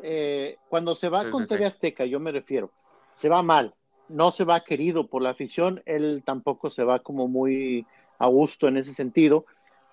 [0.02, 2.70] Eh, cuando se va con TV Azteca, yo me refiero,
[3.14, 3.74] se va mal,
[4.08, 7.86] no se va querido por la afición, él tampoco se va como muy
[8.18, 9.44] a gusto en ese sentido,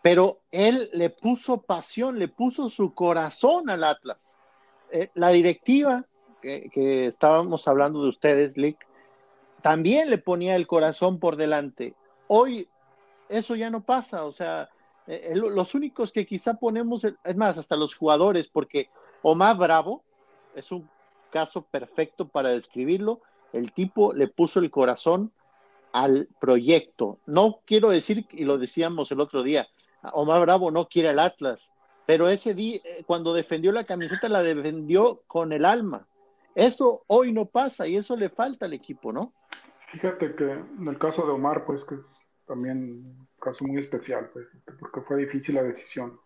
[0.02, 4.38] pero él le puso pasión, le puso su corazón al Atlas.
[4.92, 6.06] Eh, la directiva,
[6.42, 8.78] que, estábamos hablando de ustedes, Lick,
[9.64, 11.96] también le ponía el corazón por delante.
[12.28, 12.70] Hoy
[13.30, 14.70] eso ya no pasa, o sea,
[15.08, 18.90] eh, los únicos que quizá ponemos, es más, hasta los jugadores, porque
[19.28, 20.04] Omar Bravo
[20.54, 20.88] es un
[21.32, 23.22] caso perfecto para describirlo,
[23.54, 25.32] el tipo le puso el corazón
[25.94, 27.18] al proyecto.
[27.26, 29.68] No quiero decir, y lo decíamos el otro día,
[30.14, 31.74] Omar Bravo no quiere el Atlas,
[32.06, 36.06] pero ese día, eh, cuando defendió la camiseta, la defendió con el alma.
[36.54, 39.34] Eso hoy no pasa y eso le falta al equipo, ¿no?
[39.92, 42.02] Fíjate que en el caso de Omar, pues que es
[42.46, 44.46] también un caso muy especial, pues,
[44.80, 46.20] porque fue difícil la decisión.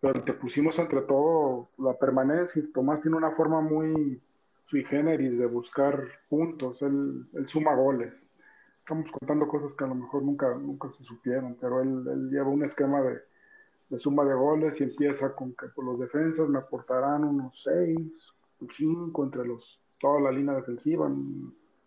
[0.00, 2.62] Pero te pusimos entre todo la permanencia.
[2.72, 4.20] Tomás tiene una forma muy
[4.68, 8.12] sui generis de buscar puntos, él suma goles.
[8.80, 12.64] Estamos contando cosas que a lo mejor nunca, nunca se supieron, pero él, lleva un
[12.64, 17.52] esquema de, suma de goles y empieza con que por los defensas me aportarán unos
[17.62, 17.98] seis,
[18.76, 21.10] cinco entre los toda la línea defensiva,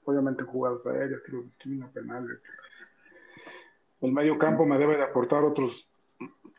[0.04, 2.40] obviamente jugadas aéreas, tiros de esquina, penales.
[4.02, 5.72] el medio campo me debe de aportar otros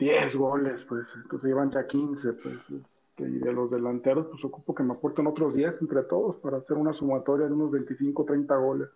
[0.03, 4.75] 10 goles, pues, entonces llevan ya 15, pues, este, y de los delanteros, pues ocupo
[4.75, 8.57] que me aporten otros 10 entre todos para hacer una sumatoria de unos 25, 30
[8.57, 8.89] goles,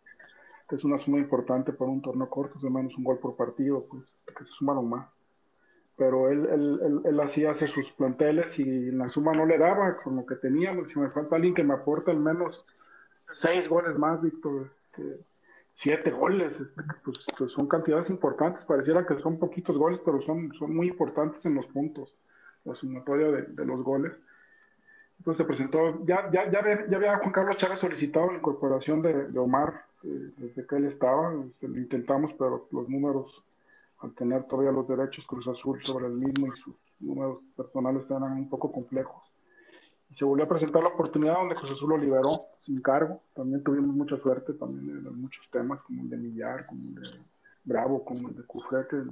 [0.68, 3.86] que es una suma importante para un torneo corto, de menos un gol por partido,
[3.88, 5.08] pues, que se sumaron más.
[5.96, 9.96] Pero él, él, él, él así hace sus planteles y la suma no le daba
[9.96, 10.88] con lo que teníamos.
[10.88, 12.66] Si me falta alguien que me aporte al menos
[13.40, 15.20] 6 goles más, Víctor, este,
[15.76, 16.56] siete goles,
[17.04, 21.44] pues, pues, son cantidades importantes, pareciera que son poquitos goles, pero son, son muy importantes
[21.44, 22.12] en los puntos,
[22.64, 24.12] la sumatoria de, los goles.
[25.18, 29.02] Entonces se presentó, ya, ya, ya, había, ya había Juan Carlos Chávez solicitado la incorporación
[29.02, 33.42] de, Omar eh, desde que él estaba, este, lo intentamos, pero los números,
[34.00, 38.32] al tener todavía los derechos Cruz Azul sobre el mismo y sus números personales eran
[38.32, 39.25] un poco complejos
[40.18, 43.20] se volvió a presentar la oportunidad donde José Azul lo liberó sin cargo.
[43.34, 47.08] También tuvimos mucha suerte también en muchos temas, como el de Millar, como el de
[47.64, 49.02] Bravo, como el de Cufrete.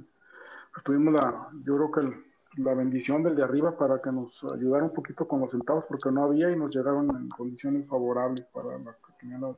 [0.73, 4.83] Pues tuvimos la, yo creo que la bendición del de arriba para que nos ayudara
[4.83, 8.77] un poquito con los centavos, porque no había y nos llegaron en condiciones favorables para
[8.77, 9.55] la que tenía la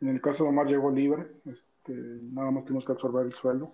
[0.00, 1.92] En el caso de Omar llegó libre, este,
[2.32, 3.72] nada más tuvimos que absorber el sueldo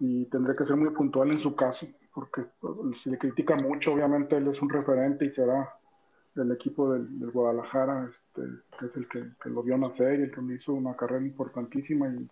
[0.00, 2.44] y tendré que ser muy puntual en su caso, porque
[3.02, 5.74] se le critica mucho, obviamente él es un referente y será
[6.34, 8.42] del equipo del, Guadalajara, este,
[8.78, 12.28] que es el que, lo vio nacer y el que hizo una carrera importantísima y,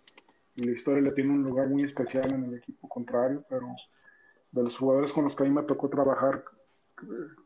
[0.56, 3.66] la historia le tiene un lugar muy especial en el equipo contrario, pero
[4.52, 6.44] de los jugadores con los que a mí me tocó trabajar,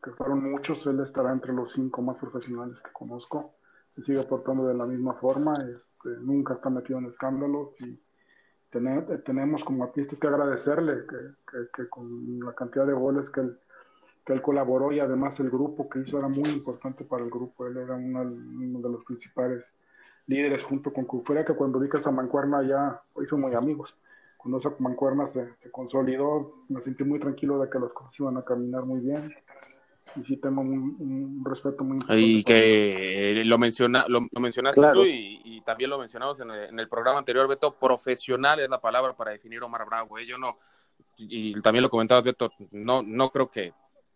[0.01, 3.55] que, fueron muchos, él estará entre los cinco más profesionales que conozco,
[3.95, 7.99] se sigue portando de la misma forma, este, nunca está metido en escándalos y
[8.71, 11.05] tenemos como artistas que agradecerle
[11.75, 13.57] que, con la cantidad de goles que él,
[14.25, 17.67] que él colaboró y además el grupo que hizo era muy importante para el grupo.
[17.67, 18.23] Él era uno,
[18.79, 19.63] de los principales
[20.27, 23.93] líderes junto con Cufera, que cuando vi que esa mancuerna ya hizo muy amigos.
[24.37, 28.37] Cuando esa mancuerna se, se consolidó, me sentí muy tranquilo de que las cosas iban
[28.37, 29.21] a caminar muy bien
[30.15, 32.21] y sí tengo un, respeto muy importante.
[32.21, 37.47] Y que lo, menciona, lo, mencionaste tú y, también lo mencionamos en el, programa anterior,
[37.47, 40.17] Beto, profesional es la palabra para definir Omar Bravo.
[40.17, 40.25] ¿eh?
[40.25, 40.57] Yo no,
[41.17, 43.73] y también lo comentabas, Beto, no, no creo que,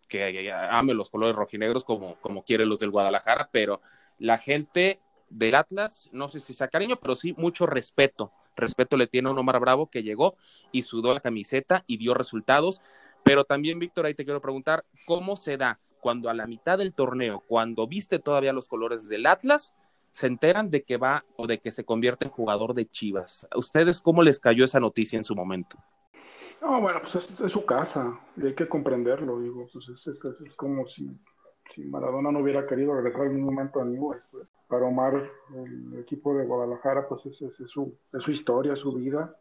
[0.08, 3.80] que ame los colores rojinegros como, como quiere los del Guadalajara, pero
[4.18, 8.32] la gente del Atlas, no sé si sea cariño, pero sí mucho respeto.
[8.54, 10.36] Respeto le tiene a un Omar Bravo que llegó
[10.72, 12.80] y sudó la camiseta y dio resultados.
[13.24, 16.94] Pero también, Víctor, ahí te quiero preguntar, ¿cómo se da cuando a la mitad del
[16.94, 19.74] torneo, cuando viste todavía los colores del Atlas,
[20.16, 23.46] se enteran de que va o de que se convierte en jugador de Chivas?
[23.50, 25.76] ¿A ustedes cómo les cayó esa noticia en su momento?
[26.62, 31.10] No, bueno, pues es, su casa y hay que comprenderlo, digo, pues es, como si,
[31.74, 34.24] si, Maradona no hubiera querido regresar en un momento a Newell's.
[34.30, 34.46] Pues.
[34.68, 37.36] Para Omar, el equipo de Guadalajara, pues es,
[37.68, 39.36] su, es su historia, su vida,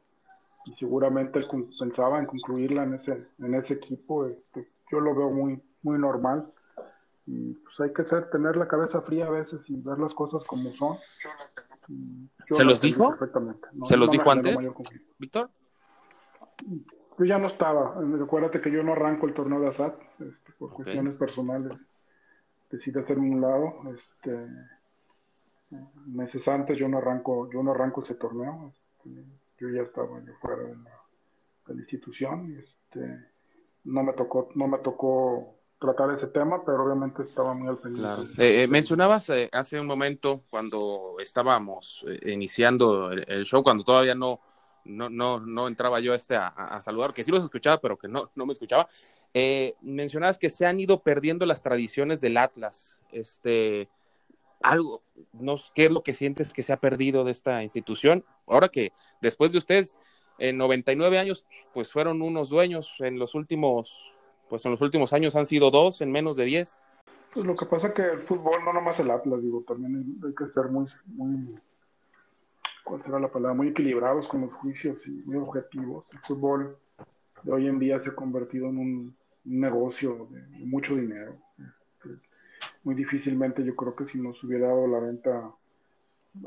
[0.65, 1.47] y seguramente él
[1.79, 4.27] pensaba en concluirla en ese, en ese equipo.
[4.27, 6.51] Este, yo lo veo muy, muy normal
[7.27, 10.45] y pues hay que ser, tener la cabeza fría a veces y ver las cosas
[10.45, 10.97] como son.
[12.51, 13.15] ¿Se los dijo?
[13.85, 14.71] ¿Se los dijo antes,
[15.17, 15.49] Víctor?
[17.17, 17.99] Yo ya no estaba.
[17.99, 21.73] Recuérdate que yo no arranco el torneo de ASAT este, por cuestiones personales.
[22.69, 23.73] Decidí hacerme un lado.
[23.93, 24.47] Este,
[26.05, 28.71] meses antes yo no arranco, yo no arranco ese torneo.
[29.03, 29.25] Este,
[29.59, 30.91] yo ya estaba fuera de la,
[31.67, 32.55] de la institución.
[32.59, 33.25] Este,
[33.85, 38.43] no me tocó, no me tocó tratar ese tema, pero obviamente estaba muy al pendiente.
[38.43, 44.39] Eh, eh, mencionabas eh, hace un momento cuando estábamos iniciando el, show, cuando todavía no,
[44.85, 48.31] no, no, no entraba yo este a, saludar, que sí los escuchaba, pero que no,
[48.35, 48.87] no me escuchaba.
[49.81, 53.01] mencionabas que se han ido perdiendo las tradiciones del Atlas.
[53.11, 53.89] Este,
[54.61, 58.23] algo, no, ¿qué es lo que sientes que se ha perdido de esta institución?
[58.47, 59.97] Ahora que después de ustedes,
[60.37, 64.14] en 99 años, pues fueron unos dueños en los últimos
[64.49, 66.79] pues en los últimos años han sido dos en menos de diez.
[67.33, 70.33] Pues lo que pasa es que el fútbol, no nomás el Atlas, digo, también hay
[70.33, 70.87] que ser muy,
[72.83, 73.55] ¿cuál será la palabra?
[73.55, 76.05] Muy equilibrados con los juicios y muy objetivos.
[76.11, 76.77] El fútbol
[77.43, 81.37] de hoy en día se ha convertido en un, negocio de, mucho dinero.
[81.59, 82.17] Este,
[82.83, 85.51] muy difícilmente yo creo que si nos hubiera dado la venta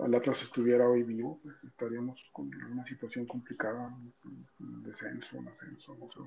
[0.03, 3.95] al Atlas estuviera hoy vivo, pues estaríamos con una situación complicada,
[4.59, 6.21] un descenso, un ascenso, no sé,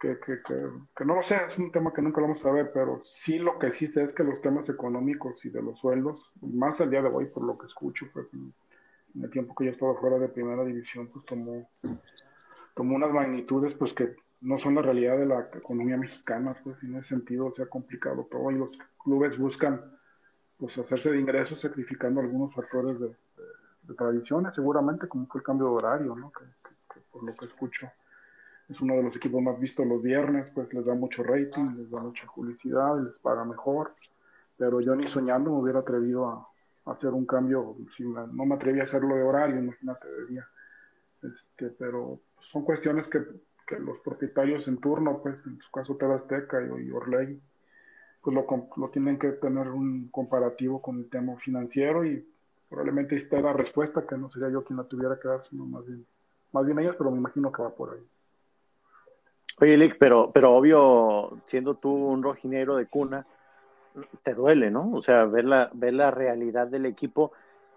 [0.00, 2.70] que, que, que, no lo sé, es un tema que nunca lo vamos a ver,
[2.72, 6.80] pero sí lo que existe es que los temas económicos y de los sueldos, más
[6.80, 9.94] al día de hoy por lo que escucho, pues, en el tiempo que yo estaba
[9.96, 11.68] fuera de primera división, pues tomó,
[12.74, 16.96] tomó unas magnitudes pues que no son la realidad de la economía mexicana, pues en
[16.96, 18.70] ese sentido se ha complicado todo y los
[19.02, 19.80] clubes buscan
[20.58, 23.14] pues hacerse de ingresos sacrificando algunos factores de,
[23.96, 26.32] tradiciones, seguramente como fue el cambio de horario, ¿no?
[26.32, 26.44] Que,
[27.20, 27.86] lo que escucho.
[28.68, 31.90] Es uno de los equipos más vistos los viernes, pues les da mucho rating, les
[31.90, 33.94] da mucha publicidad, les paga mejor.
[34.56, 36.48] Pero yo ni soñando me hubiera atrevido a,
[36.86, 40.46] hacer un cambio, si no me atreví a hacerlo de horario, imagínate de día.
[41.22, 42.20] Este, pero
[42.52, 43.22] son cuestiones que,
[43.66, 47.40] que, los propietarios en turno, pues en su caso TV Azteca y, y Orley,
[48.22, 48.46] pues lo,
[48.76, 52.26] lo, tienen que tener un comparativo con el tema financiero y
[52.68, 55.86] probablemente está la respuesta, que no sería yo quien la tuviera que dar, sino más
[55.86, 56.04] bien,
[56.52, 58.06] más bien ellos, pero me imagino que va por ahí.
[59.60, 63.26] Oye, Lick, pero, pero obvio, siendo tú un rojinegro de cuna,
[64.22, 64.90] te duele, ¿no?
[64.92, 67.32] O sea, ver la, ver la realidad del equipo,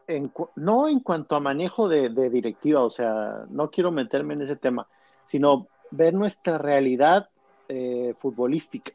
[0.07, 4.55] en, no en cuanto a manejo de, directiva, o sea, no quiero meterme en ese
[4.55, 4.87] tema,
[5.25, 7.29] sino ver nuestra realidad
[7.67, 8.93] eh, futbolística.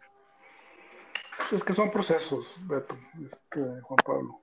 [1.53, 4.41] Es que son procesos, Beto, este, Juan Pablo.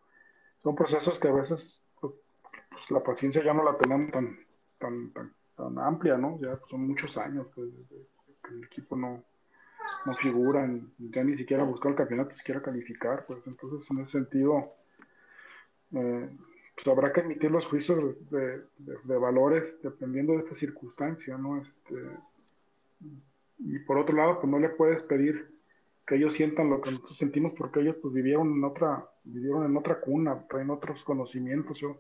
[0.63, 1.59] Son procesos que a veces
[1.99, 2.13] pues,
[2.69, 4.37] pues, la paciencia ya no la tenemos tan,
[4.77, 6.39] tan, tan, amplia, ¿no?
[6.39, 8.18] Ya son muchos años pues, que
[8.49, 9.23] el equipo no,
[10.05, 14.11] no figuran, ya ni siquiera buscar el campeonato, ni siquiera calificar, pues entonces en ese
[14.11, 14.73] sentido
[15.93, 16.29] eh,
[16.75, 21.61] pues habrá que emitir los juicios de, valores dependiendo de esta circunstancia, ¿no?
[21.61, 21.95] Este,
[23.59, 25.49] y por otro lado, pues no le puedes pedir
[26.07, 29.75] que ellos sientan lo que nosotros sentimos porque ellos pues vivieron en otra, vivieron en
[29.75, 31.77] otra cuna, traen otros conocimientos.
[31.79, 31.97] Yo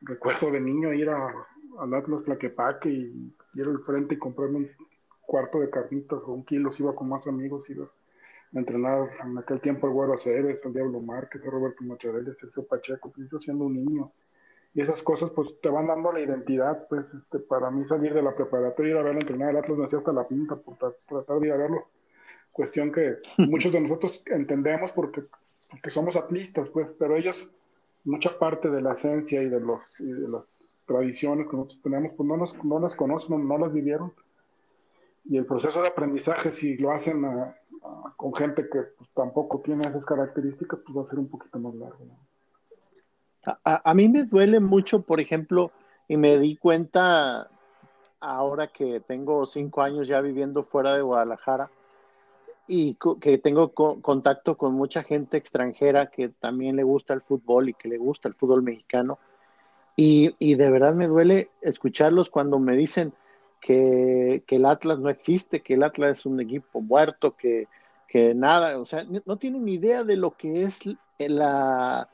[0.00, 1.32] recuerdo de niño ir a,
[1.78, 4.70] al Atlas Tlaquepaque y ir al frente y comprarme un
[5.32, 9.38] cuarto de carnitas o un kilo, si iba con más amigos, iba a entrenar en
[9.38, 13.38] aquel tiempo el Güero Aceves, el Diablo Márquez, el Roberto Macharelli, Sergio Pacheco, pues yo
[13.38, 14.12] siendo un niño.
[14.74, 18.20] Y esas cosas pues te van dando la identidad, pues este, para mí salir de
[18.20, 20.76] la preparatoria y ir a verlo entrenar el Atlas me hacía hasta la pinta por
[20.76, 21.88] tratar de ir a verlo.
[22.52, 25.22] Cuestión que muchos de nosotros entendemos porque,
[25.70, 27.48] porque somos atlistas, pues, pero ellos,
[28.04, 30.42] mucha parte de la esencia y de, los, y de las
[30.84, 34.12] tradiciones que nosotros tenemos, pues no, nos, no las conocen, no las vivieron
[35.24, 37.22] y el proceso de aprendizaje, si lo hacen
[38.16, 41.74] con gente que pues, tampoco tiene esas características, pues va a ser un poquito más
[41.74, 42.06] largo.
[43.64, 45.72] A, mí me duele mucho, por ejemplo,
[46.06, 47.50] y me di cuenta
[48.20, 51.68] ahora que tengo cinco años ya viviendo fuera de Guadalajara
[52.68, 57.74] y que tengo contacto con mucha gente extranjera que también le gusta el fútbol y
[57.74, 59.18] que le gusta el fútbol mexicano.
[59.96, 63.12] Y, y de verdad me duele escucharlos cuando me dicen,
[63.62, 67.68] que, el Atlas no existe, que el Atlas es un equipo muerto, que,
[68.34, 70.80] nada, o sea, no tienen idea de lo que es
[71.18, 72.08] la,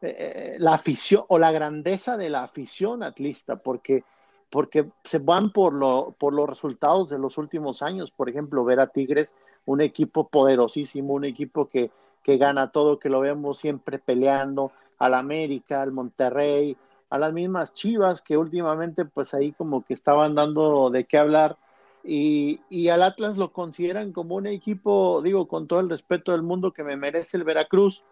[0.00, 4.04] eh, la afición o la grandeza de la afición atlista, porque,
[4.48, 8.12] porque se van por, lo, por los resultados de los últimos años.
[8.12, 9.34] Por ejemplo, ver a Tigres,
[9.66, 11.90] un equipo poderosísimo, un equipo que,
[12.22, 16.76] que gana todo, que lo vemos siempre peleando, al América, al Monterrey,
[17.12, 21.58] a las mismas Chivas que últimamente pues ahí como que estaban dando de qué hablar
[22.02, 26.42] y, y, al Atlas lo consideran como un equipo, digo, con todo el respeto del
[26.42, 28.04] mundo que me merece el Veracruz,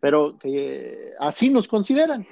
[0.00, 2.26] pero que así nos consideran,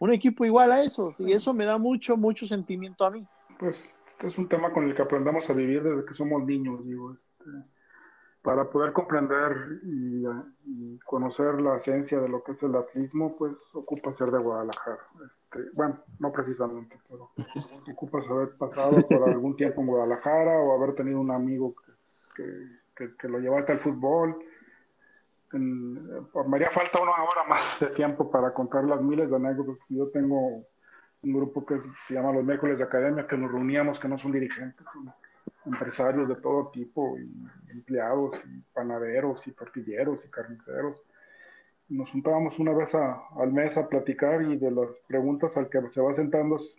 [0.00, 3.26] un equipo igual a esos y eso me da mucho, mucho sentimiento a mí.
[3.58, 3.76] Pues
[4.22, 7.50] es un tema con el que aprendamos a vivir desde que somos niños, digo, este,
[8.42, 10.24] para poder comprender y,
[11.06, 14.98] conocer la esencia de lo que es el atlismo, pues ocupa ser de Guadalajara.
[15.14, 17.30] Este, bueno, no precisamente, pero
[17.92, 21.74] ocupa haber pasado por algún tiempo en Guadalajara o haber tenido un amigo
[22.34, 24.36] que, que, lo llevaste fútbol.
[25.52, 29.76] me haría falta una hora más de tiempo para contar las miles de anécdotas.
[29.88, 30.64] Yo tengo
[31.24, 34.32] un grupo que se llama Los Miércoles de Academia, que nos reuníamos, que no son
[34.32, 34.86] dirigentes,
[35.64, 41.00] empresarios de todo tipo, y empleados, y panaderos, y tortilleros, y carniceros.
[41.88, 46.00] Nos juntábamos una vez al mes a platicar y de las preguntas al que se
[46.00, 46.76] va sentando es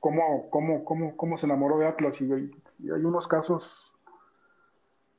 [0.00, 2.20] cómo, cómo, cómo, cómo se enamoró de Atlas.
[2.20, 3.92] Y, hay unos casos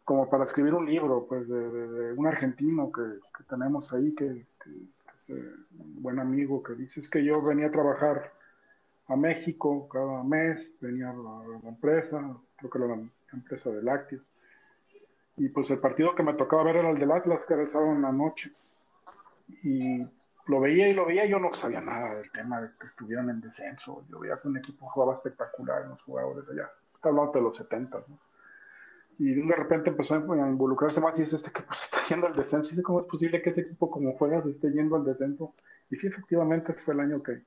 [0.03, 3.01] como para escribir un libro, pues, de, un argentino que,
[3.49, 5.36] tenemos ahí, que, es
[5.78, 8.32] un buen amigo, que dice es que yo venía a trabajar
[9.07, 11.13] a México cada mes, venía a
[11.63, 13.01] la empresa, creo que era la
[13.34, 14.24] empresa de lácteos.
[15.38, 17.72] Y pues el partido que me tocaba ver era el del Atlas, que era el
[17.72, 18.51] sábado en la noche.
[19.64, 20.06] Y
[20.48, 23.41] lo veía y lo veía, yo no sabía nada del tema de que estuvieran en
[23.41, 24.06] descenso.
[24.10, 26.70] Yo veía que un equipo jugaba espectacular, los jugadores allá.
[26.95, 28.20] Está hablando de los 70, ¿no?
[29.20, 32.36] Y de repente empezó a involucrarse más y dice, este que pues está yendo al
[32.36, 32.68] descenso.
[32.68, 35.56] Y dice, ¿cómo es posible que ese equipo como juega esté yendo al descenso?
[35.89, 37.41] Y sí, efectivamente, fue el año que,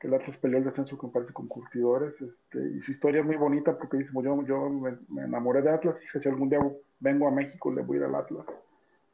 [0.00, 3.76] el Atlas peleó el descenso con, con curtidores, este, y su historia es muy bonita
[3.76, 6.60] porque dice, yo, yo me, enamoré de Atlas y dije, si algún día
[7.00, 8.46] vengo a México le voy a ir al Atlas.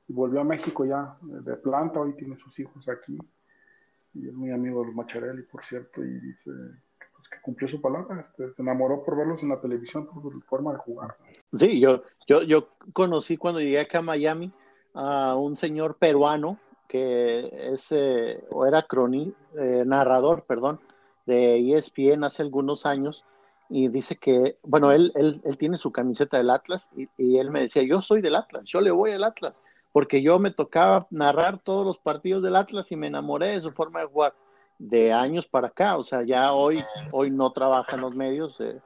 [0.08, 3.18] Volvió a México ya de planta, hoy tiene sus hijos aquí,
[4.14, 6.50] y es muy amigo de los Macharelli, por cierto, y dice,
[6.98, 10.40] pues, que cumplió su palabra, este, se enamoró por verlos en la televisión, por su
[10.42, 11.16] forma de jugar.
[11.54, 14.52] Sí, yo, yo, yo conocí cuando llegué acá a Miami
[14.94, 16.58] a un señor peruano
[16.92, 20.78] que es, eh, o era croni, eh, narrador, perdón,
[21.24, 23.24] de ESPN hace algunos años,
[23.70, 27.62] y dice que, bueno, él, él, él tiene su camiseta del Atlas, y, él me
[27.62, 29.54] decía, yo soy del Atlas, yo le voy al Atlas,
[29.92, 33.70] porque yo me tocaba narrar todos los partidos del Atlas y me enamoré de su
[33.70, 34.34] forma de jugar
[34.78, 36.82] de años para acá, o sea, ya hoy,
[37.12, 38.80] hoy no trabaja en los medios, eh,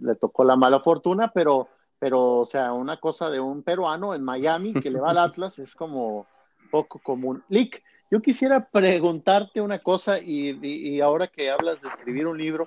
[0.00, 1.68] le tocó la mala fortuna, pero,
[1.98, 5.58] pero, o sea, una cosa de un peruano en Miami que le va al Atlas
[5.60, 6.26] es como
[6.70, 7.44] poco común.
[7.48, 12.66] Lick, yo quisiera preguntarte una cosa y, y, ahora que hablas de escribir un libro,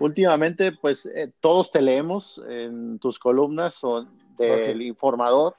[0.00, 5.54] últimamente pues eh, todos te leemos en tus columnas o del informador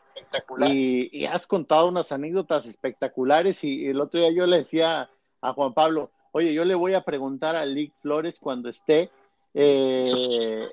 [0.68, 5.10] y, y, has contado unas anécdotas espectaculares y, y, el otro día yo le decía
[5.42, 9.10] a Juan Pablo, oye, yo le voy a preguntar a Lick Flores cuando esté
[9.54, 10.68] eh,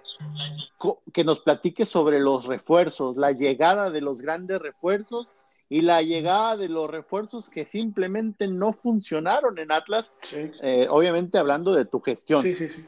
[1.13, 5.27] que nos platique sobre los refuerzos, la llegada de los grandes refuerzos
[5.71, 10.51] y la llegada de los refuerzos que simplemente no funcionaron en Atlas, Sí.
[10.63, 12.43] eh, obviamente hablando de tu gestión.
[12.43, 12.85] Sí, sí, sí.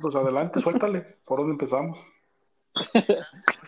[0.00, 1.16] Pues adelante, suéltale.
[1.24, 1.98] ¿Por dónde empezamos?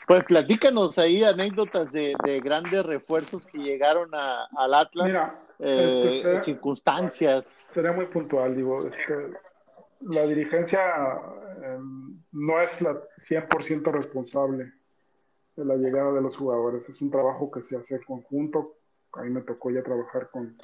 [0.07, 6.03] Pues platícanos ahí anécdotas de, de grandes refuerzos que llegaron a- al Atlas, Mira, eh,
[6.05, 7.47] este, será- circunstancias.
[7.47, 9.31] Seré muy puntual, digo, este,
[10.01, 10.81] la dirigencia
[11.63, 11.79] eh,
[12.33, 14.73] no es la 100% responsable
[15.57, 18.77] de la llegada de los jugadores, es un trabajo que se hace en conjunto,
[19.15, 20.57] a mí me tocó ya trabajar con,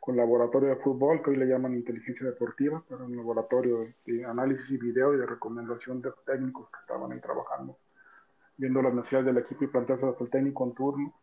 [0.00, 4.70] con laboratorio de fútbol, que hoy le llaman inteligencia deportiva, pero un laboratorio de, análisis
[4.70, 7.76] y video y de recomendación de técnicos que estaban ahí trabajando,
[8.56, 11.14] viendo las necesidades del equipo y plantearse el técnico en turno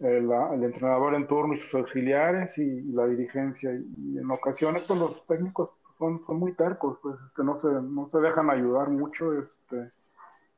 [0.00, 3.72] el, el, entrenador en turno y sus auxiliares y, la dirigencia.
[3.74, 7.68] Y, y, en ocasiones pues, los técnicos son, son muy tercos, pues este, no, se,
[7.68, 9.32] no se dejan ayudar mucho.
[9.38, 9.90] Este,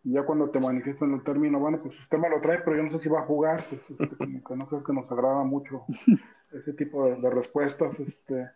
[0.05, 2.83] y ya cuando te manifiestan el término, bueno, pues usted me lo trae, pero yo
[2.83, 3.59] no sé si va a jugar.
[3.69, 5.85] Pues, este, como que no sé que nos agrada mucho
[6.53, 7.99] ese tipo de, de, respuestas.
[7.99, 8.51] Este,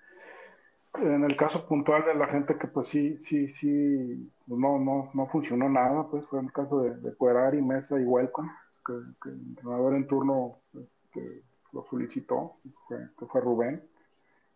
[0.95, 5.27] en el caso puntual de la gente que pues sí, sí, sí, no, no, no
[5.29, 8.51] funcionó nada, pues fue el caso de, de Cuerari, Mesa y Welcome
[8.85, 13.83] que, que, el entrenador en turno este, lo solicitó, fue, que fue Rubén,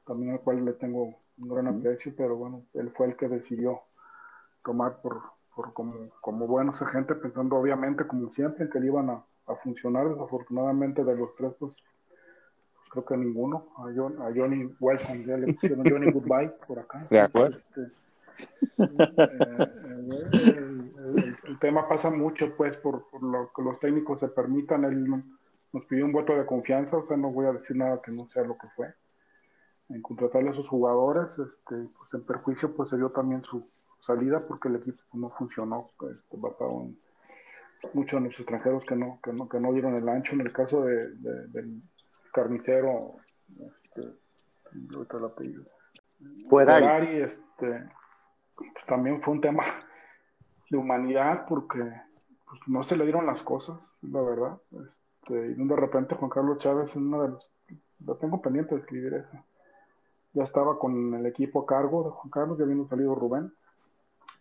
[0.07, 3.83] también al cual le tengo un gran aprecio, pero bueno, él fue el que decidió
[4.65, 5.23] tomar por,
[5.55, 10.09] por como, como buenos agentes, pensando obviamente, como siempre, que le iban a, a funcionar.
[10.09, 11.75] Desafortunadamente, de los tres, pues,
[12.75, 13.69] pues creo que ninguno.
[13.77, 17.07] A, John, a Johnny Welcome, ya le pusieron Johnny Goodbye por acá.
[17.11, 17.57] De acuerdo.
[17.57, 17.81] Este,
[18.79, 18.89] eh,
[20.33, 24.85] el, el, el, tema pasa mucho, pues, por, por, lo que los técnicos se permitan.
[24.85, 25.23] Él
[25.73, 28.27] nos pidió un voto de confianza, o sea, no voy a decir nada que no
[28.29, 28.95] sea lo que fue.
[29.91, 33.69] En contratarle a esos jugadores, este, pues en perjuicio, pues se dio también su
[34.07, 36.99] salida porque el equipo no funcionó, este, basado en
[37.95, 40.35] muchos de los extranjeros que no, que no, que no dieron el ancho.
[40.35, 41.83] En el caso de, de, del
[42.33, 43.17] carnicero,
[43.49, 44.03] este,
[44.73, 45.65] el apellido.
[47.23, 47.91] Este,
[48.57, 49.65] pues también fue un tema
[50.71, 51.81] de humanidad porque
[52.47, 54.61] pues, no se le dieron las cosas, la verdad.
[54.71, 57.51] Este, y de repente Juan Carlos Chávez, uno de los,
[58.05, 59.45] lo tengo pendiente de escribir eso.
[60.35, 63.53] Ya estaba con el equipo a cargo de Juan Carlos, ya vino salido Rubén,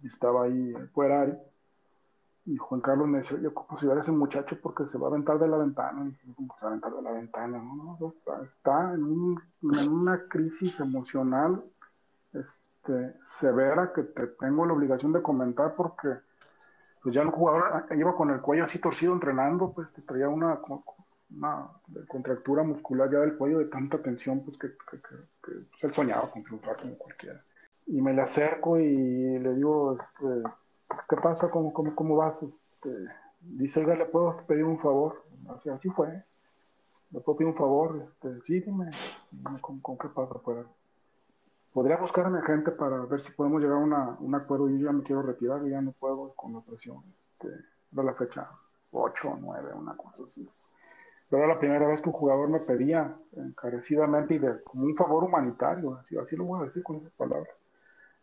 [0.07, 1.33] estaba ahí Ferrari.
[2.45, 5.37] Y Juan Carlos me decía, yo ocupo si ese muchacho porque se va a aventar
[5.37, 6.07] de la ventana.
[6.07, 7.57] Y yo, ¿cómo se va a aventar de la ventana?
[7.59, 11.63] No, no, está, en, un, en, una crisis emocional
[12.33, 16.09] este, severa que te tengo la obligación de comentar porque
[17.03, 20.59] pues ya el jugador iba con el cuello así torcido entrenando, pues te traía una,
[22.07, 26.77] contractura muscular ya del cuello de tanta tensión, pues que pues, él soñaba con triunfar
[26.77, 27.43] como cualquiera.
[27.91, 30.49] Y me le acerco y le digo, este,
[31.09, 31.49] ¿qué pasa?
[31.51, 32.41] ¿Cómo, cómo, cómo vas?
[32.41, 32.89] Este,
[33.41, 35.25] dice, oiga, ¿le puedo pedir un favor?
[35.49, 36.23] Así, fue.
[37.11, 38.01] ¿Le puedo pedir un favor?
[38.07, 38.89] Este, sí, dime,
[39.29, 40.35] dime ¿con, ¿con, qué pasa?
[40.41, 40.65] Pues,
[41.73, 44.69] podría buscar a gente para ver si podemos llegar a una, un acuerdo.
[44.69, 47.03] Yo ya me quiero retirar, ya no puedo con la presión.
[47.33, 47.49] Este,
[47.91, 48.47] de la fecha
[48.91, 50.49] 8 o 9, una cosa así.
[51.29, 54.95] Pero era la primera vez que un jugador me pedía encarecidamente y de, como un
[54.95, 57.53] favor humanitario, así, así lo voy a decir con esas palabras,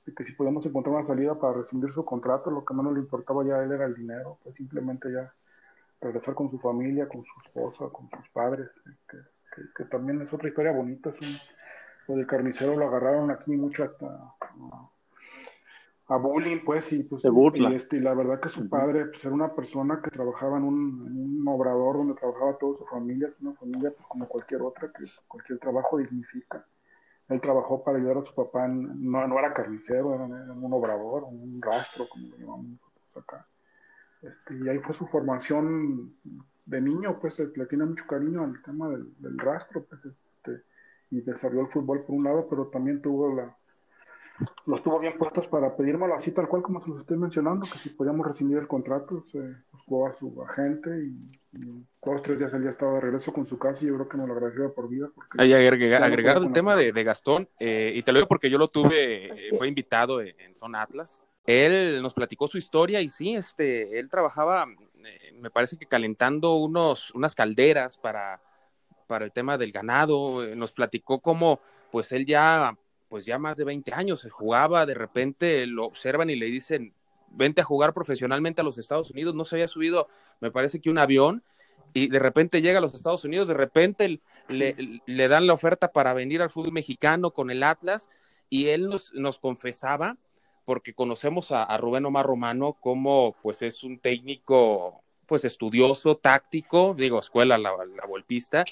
[0.08, 3.00] de que si podíamos encontrar una salida para rescindir su contrato, lo que menos le
[3.00, 5.32] importaba ya a él era el dinero, pues simplemente ya
[6.00, 8.68] regresar con su familia, con su esposa, con sus padres,
[9.08, 9.16] que,
[9.54, 11.36] que, que también es otra historia bonita, es un,
[12.08, 14.34] lo del carnicero lo agarraron aquí mucho hasta
[16.08, 19.34] a, bullying, pues, y pues, y, este, y la verdad que su padre pues, era
[19.34, 23.52] una persona que trabajaba en un, en un obrador donde trabajaba toda su familia, una
[23.52, 26.64] familia pues, como cualquier otra, que cualquier trabajo dignifica.
[27.28, 31.60] Él trabajó para ayudar a su papá, no, no era carnicero, era, un obrador, un
[31.60, 32.80] rastro, como lo llamamos
[33.14, 33.46] acá.
[34.22, 36.14] Este, y ahí fue su formación
[36.64, 40.64] de niño, pues le tiene mucho cariño al tema del, del rastro, pues, este,
[41.10, 43.57] y desarrolló el fútbol por un lado, pero también tuvo la,
[44.66, 47.78] los tuvo bien puestos para pedírmelo así tal cual como se los estoy mencionando, que
[47.78, 49.38] si podíamos rescindir el contrato, se
[49.72, 53.46] buscó a su agente y, y dos tres días él ya estaba de regreso con
[53.48, 55.08] su casa y yo creo que nos lo agradeció por vida.
[55.14, 58.58] Porque Hay agregar el tema de, de Gastón, eh, y te lo digo porque yo
[58.58, 61.22] lo tuve, eh, fue invitado en, en Zona Atlas.
[61.48, 64.66] Él nos platicó su historia y sí, este, él trabajaba,
[65.02, 68.42] eh, me parece que calentando unos, unas calderas para,
[69.06, 70.44] para el tema del ganado.
[70.44, 71.60] Eh, nos platicó cómo,
[71.90, 72.76] pues él ya
[73.08, 76.94] pues ya más de 20 años se jugaba, de repente lo observan y le dicen,
[77.30, 80.08] vente a jugar profesionalmente a los Estados Unidos, no se había subido,
[80.40, 81.42] me parece que un avión,
[81.94, 85.92] y de repente llega a los Estados Unidos, de repente le, le dan la oferta
[85.92, 88.08] para venir al fútbol mexicano con el Atlas,
[88.50, 90.16] y él nos, nos confesaba,
[90.64, 96.94] porque conocemos a, a, Rubén Omar Romano como pues es un técnico pues estudioso, táctico,
[96.94, 98.64] digo, escuela la, la golpista,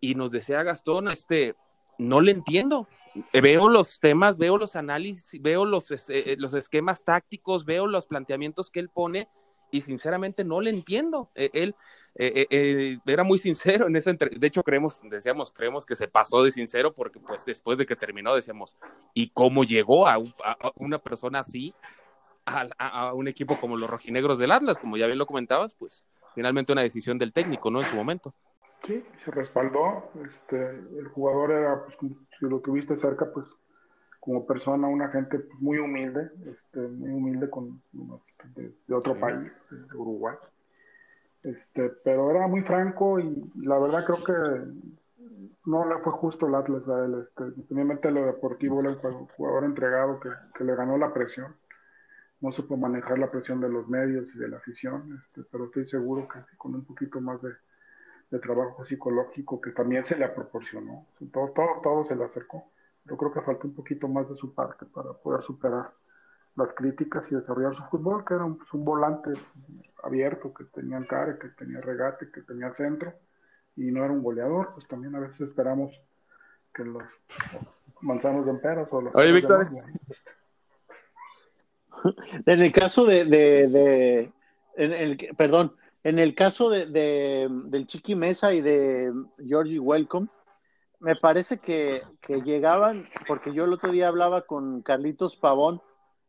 [0.00, 1.54] y nos decía Gastón, este,
[2.00, 2.88] no le entiendo.
[3.32, 8.70] Veo los temas, veo los análisis, veo los, eh, los esquemas tácticos, veo los planteamientos
[8.70, 9.28] que él pone
[9.70, 11.30] y sinceramente no le entiendo.
[11.34, 11.74] Él
[12.14, 14.40] eh, eh, era muy sincero en esa entrevista.
[14.40, 17.96] De hecho, creemos, decíamos, creemos que se pasó de sincero porque pues después de que
[17.96, 18.76] terminó decíamos,
[19.12, 20.18] ¿y cómo llegó a
[20.76, 21.74] una persona así
[22.46, 24.78] a, a, un equipo como los rojinegros del Atlas?
[24.78, 27.80] Como ya bien lo comentabas, pues finalmente una decisión del técnico, ¿no?
[27.80, 28.34] En su momento.
[28.84, 30.10] Sí, se respaldó.
[30.24, 31.96] Este, el jugador era, pues,
[32.38, 33.46] si lo tuviste cerca, pues,
[34.20, 37.82] como persona, una gente pues, muy humilde, este, muy humilde con,
[38.54, 39.20] de, de otro sí.
[39.20, 40.36] país, de Uruguay.
[41.42, 44.32] Este, pero era muy franco y la verdad creo que
[45.64, 47.22] no le fue justo el Atlas a él.
[47.22, 51.56] Este, independientemente de lo deportivo, fue un jugador entregado que, que, le ganó la presión.
[52.40, 55.86] No supo manejar la presión de los medios y de la afición, este, pero estoy
[55.88, 57.50] seguro que con un poquito más de,
[58.30, 61.06] de trabajo psicológico que también se le proporcionó.
[61.32, 62.64] Todo, todo, todo se le acercó.
[63.04, 65.90] Yo creo que falta un poquito más de su parte para poder superar
[66.56, 69.30] las críticas y desarrollar su fútbol, que era un, pues, un volante
[70.02, 73.12] abierto, que tenía encare, que tenía regate, que tenía centro,
[73.76, 75.92] y no era un goleador, pues también a veces esperamos
[76.74, 77.04] que los
[78.00, 79.14] manzanos de emperas o los...
[79.14, 79.66] Oye, Víctor.
[82.46, 84.32] En el caso de, de, de
[84.76, 89.12] en el, perdón, en el caso de, de, del Chiqui Mesa y de
[89.46, 90.28] Georgie Welcome,
[90.98, 95.80] me parece que, que, llegaban, porque yo el otro día hablaba con Carlitos Pavón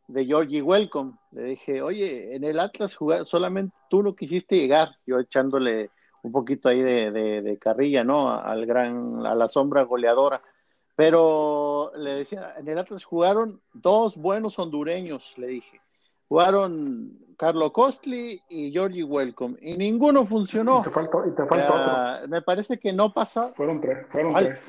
[0.08, 1.12] de Georgie Welcome.
[1.32, 5.90] Le dije, oye, en el Atlas jugar, solamente tú no quisiste llegar, yo echándole
[6.22, 8.30] un poquito ahí de, de, de carrilla, ¿no?
[8.30, 10.42] Al gran, a la sombra goleadora.
[10.96, 15.80] Pero le decía, en el Atlas jugaron dos buenos hondureños, le dije.
[16.32, 20.80] Jugaron Carlo Costly y Georgie Welcome, y ninguno funcionó.
[20.80, 22.28] Y te faltó, y te faltó uh, otro.
[22.28, 23.48] Me parece que no pasa.
[23.48, 24.60] Fueron tres, fueron ay, tres.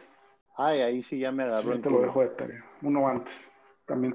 [0.58, 1.76] Ay, ahí sí ya me agarró.
[1.76, 2.66] Yo te lo dejo de tarea.
[2.82, 3.34] Uno antes.
[3.86, 4.14] También.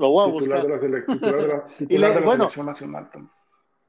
[0.00, 0.80] Lo voy a titular buscar.
[0.80, 3.32] De la, titular de la, titular le, de la bueno, selección nacional también.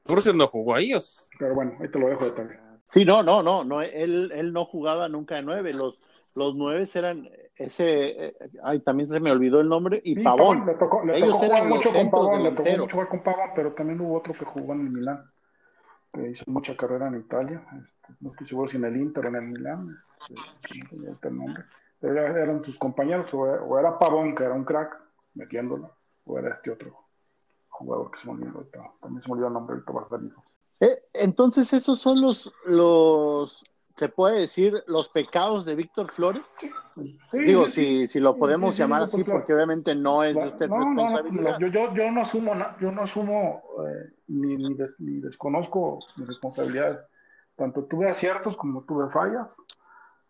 [0.04, 1.28] Turcio no jugó a ellos.
[1.36, 2.78] Pero bueno, ahí te lo dejo de tarea.
[2.90, 5.72] Sí, no, no, no, no él, él no jugaba nunca de nueve.
[5.72, 6.00] Los,
[6.34, 10.64] los nueve eran ese, eh, ay, también se me olvidó el nombre, y Sí, Pavón.
[10.66, 13.22] le tocó, le Ellos tocó eran jugar mucho con Pavón, le tocó mucho jugar con
[13.22, 15.30] Pavón, pero también hubo otro que jugó en el Milán,
[16.12, 19.28] que hizo mucha carrera en Italia, este, no estoy seguro si en el Inter o
[19.28, 19.86] en el Milán,
[20.28, 21.62] este, no el nombre,
[22.00, 24.96] pero era- eran sus compañeros, o era, o era Pavón, que era un crack,
[25.34, 25.90] metiéndolo,
[26.24, 26.96] o era este otro
[27.68, 28.64] jugador que se me olvidó
[29.00, 30.50] también se me olvidó el nombre, ahorita va a.
[30.82, 33.62] Eh, entonces, esos son los, los,
[34.00, 36.42] se puede decir, los pecados de Víctor Flores.
[37.30, 37.70] Sí, Digo, sí,
[38.00, 41.02] si, si lo podemos sí, llamar así, porque obviamente no es usted no, no, no,
[41.02, 41.58] responsabilidad.
[41.58, 46.26] yo, yo, yo no asumo, yo no asumo eh, ni, ni, des- ni desconozco mis
[46.28, 46.98] responsabilidades.
[47.56, 49.46] Tanto tuve aciertos como tuve fallas.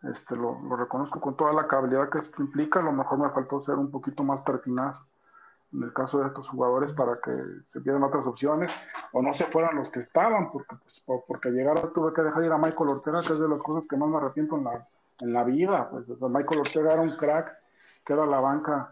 [0.02, 2.80] Este, lo, lo reconozco con toda la cabalidad que esto implica.
[2.80, 4.98] A lo mejor me faltó ser un poquito más pertinaz
[5.72, 7.30] en el caso de estos jugadores para que
[7.72, 8.70] se vieran otras opciones
[9.12, 12.44] o no se fueran los que estaban, porque, pues, por- porque llegar tuve que dejar
[12.44, 14.86] ir a Michael Ortega, que es de las cosas que más me arrepiento en la,
[15.20, 15.88] en la vida.
[15.90, 17.52] Pues, Michael Ortega era un crack,
[18.04, 18.90] que era la banca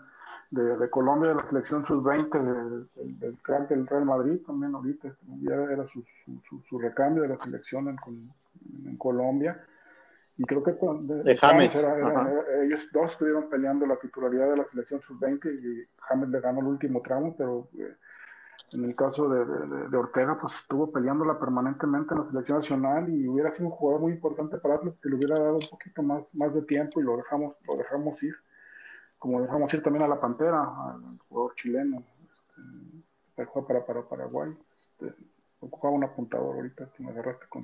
[0.50, 5.08] de, Colombia, de la selección sub-20, del, crack del Real Madrid también ahorita,
[5.42, 7.96] ya era su, su, su, su recambio de la selección en,
[8.86, 9.62] en Colombia.
[10.38, 14.56] Y creo que con- de, James, era- era- ellos dos estuvieron peleando la titularidad de
[14.56, 17.92] la selección sub-20 y James le ganó el último tramo, pero eh,
[18.72, 23.08] en el caso de, de- de Ortega, pues estuvo peleándola permanentemente en la selección nacional
[23.08, 26.02] y hubiera sido un jugador muy importante para Atlas que le hubiera dado un poquito
[26.02, 28.34] más, más de tiempo y lo dejamos, lo dejamos ir.
[29.18, 32.04] como dejamos ir también a la Pantera, al jugador chileno,
[33.26, 35.12] este, juega para, para Paraguay, este,
[35.58, 37.62] ocupaba un apuntador ahorita, que me agarraste con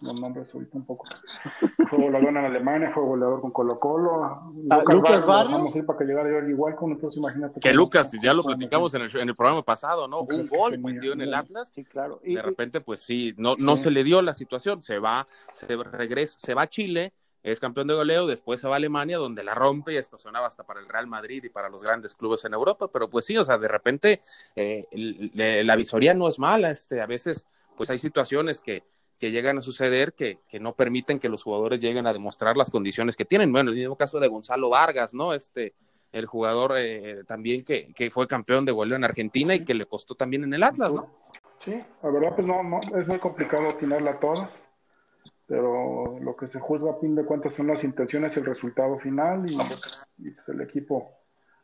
[0.00, 1.06] los nombres ahorita un poco.
[1.90, 4.24] Fue goleador en Alemania, fue goleador con Colo Colo.
[4.70, 5.52] Ah, Lucas, Barrios.
[5.52, 7.60] Vamos a ir para que llegara igual con entonces imagínate.
[7.60, 10.20] Que Lucas, ya lo platicamos en el, en el programa pasado, ¿no?
[10.20, 11.70] un gol metió en el Atlas.
[11.74, 12.20] Sí, claro.
[12.22, 15.66] Y, de repente, pues sí, no, no se le dio la situación, se va, se
[15.76, 19.44] regresa, se va a Chile es campeón de goleo, después se va a Alemania, donde
[19.44, 22.44] la rompe, y esto sonaba hasta para el Real Madrid y para los grandes clubes
[22.44, 24.20] en Europa, pero pues sí, o sea, de repente
[24.56, 24.86] eh,
[25.64, 27.46] la visoría no es mala, este, a veces
[27.76, 28.82] pues hay situaciones que,
[29.18, 32.70] que llegan a suceder que, que, no permiten que los jugadores lleguen a demostrar las
[32.70, 33.52] condiciones que tienen.
[33.52, 35.34] Bueno, el mismo caso de Gonzalo Vargas, ¿no?
[35.34, 35.74] Este,
[36.12, 39.86] el jugador eh, también que, que, fue campeón de goleo en Argentina y que le
[39.86, 41.10] costó también en el Atlas, ¿no?
[41.64, 44.48] Sí, la verdad pues no, no es muy complicado atinarla toda
[45.48, 48.98] pero lo que se juzga a fin de cuentas son las intenciones y el resultado
[48.98, 50.06] final y, pues,
[50.46, 51.10] el equipo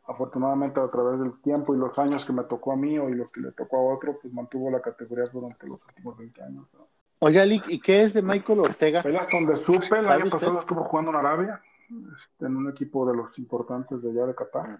[0.07, 3.13] afortunadamente a través del tiempo y los años que me tocó a mí o y
[3.13, 6.67] los que le tocó a otro pues mantuvo la categoría durante los últimos 20 años
[7.25, 9.01] Oiga, ¿y qué es de Michael Ortega?
[9.01, 13.17] Pelas donde supe, el año pasado estuvo jugando en Arabia, este, en un equipo de
[13.17, 14.79] los importantes de allá de Qatar.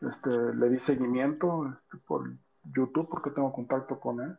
[0.00, 2.30] Este, le di seguimiento este, por
[2.72, 4.36] YouTube porque tengo contacto con él.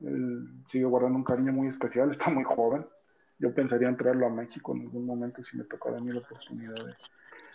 [0.00, 2.86] Él sigue guardando un cariño muy especial, está muy joven
[3.38, 6.20] yo pensaría en traerlo a México en algún momento si me tocara a mí la
[6.20, 6.94] oportunidad de,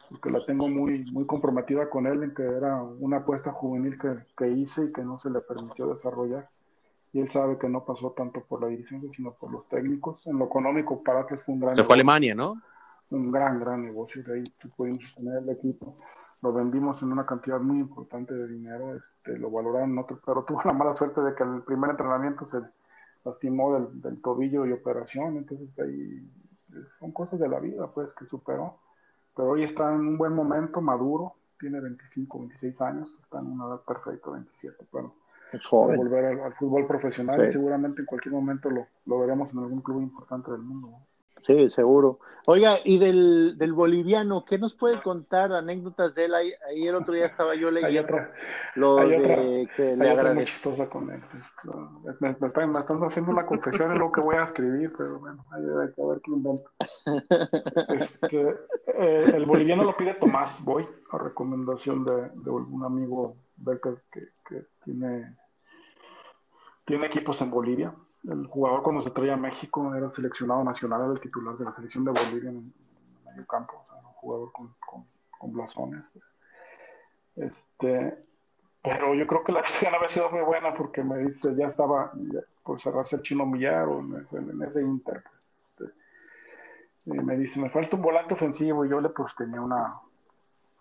[0.10, 4.18] porque la tengo muy muy comprometida con él en que era una apuesta juvenil que,
[4.38, 6.50] que, hice y que no se le permitió desarrollar
[7.12, 10.26] y él sabe que no pasó tanto por la dirección sino por los técnicos.
[10.28, 12.62] En lo económico para que fue un gran se fue a Alemania no
[13.12, 14.43] un gran gran negocio de ahí
[14.76, 15.97] pudimos tener el equipo.
[16.41, 20.62] Lo vendimos en una cantidad muy importante de dinero este, lo valoraron otro pero tuvo
[20.64, 22.60] la mala suerte de que el primer entrenamiento se
[23.26, 26.26] lastimó del, del, tobillo y operación, entonces ahí
[26.99, 28.78] son cosas de la vida, pues, que superó.
[29.36, 33.68] Pero hoy está en un buen momento, maduro, tiene 25, 26 años, está en una
[33.68, 35.14] edad perfecta, 27, bueno,
[35.54, 35.97] es joven.
[35.97, 40.02] volver al, fútbol profesional y seguramente en cualquier momento lo, lo veremos en algún club
[40.02, 40.89] importante del mundo.
[41.45, 42.20] Sí, seguro.
[42.47, 46.36] Oiga, y del, del boliviano, ¿qué nos puede contar anécdotas de él?
[46.36, 48.14] Ahí, ahí el otro día estaba yo leyendo
[48.76, 50.76] lo de que le agradezco.
[50.89, 51.22] con él.
[52.20, 55.20] Me, me, están, me, están, haciendo una confesión en lo que voy a escribir, pero
[55.20, 56.72] bueno, hay que ver qué invento.
[58.00, 58.56] Este,
[58.88, 64.30] eh, el boliviano lo pide Tomás Voy, a recomendación de, de un amigo Becker que,
[64.47, 65.36] que tiene,
[66.86, 67.93] tiene equipos en Bolivia
[68.28, 71.74] el jugador cuando se traía a México era seleccionado nacional, era el titular de la
[71.74, 74.76] selección de Bolivia en, el medio campo, o sea, un jugador con,
[75.38, 76.03] con, blasones.
[77.36, 78.26] Este,
[78.84, 82.12] pero yo creo que la acción había sido muy buena porque me dice, ya estaba
[82.64, 85.24] por cerrarse el chino Millar o en ese, Inter.
[85.70, 85.93] Este,
[87.22, 89.97] me dice, me falta un volante ofensivo y yo le pues tenía una,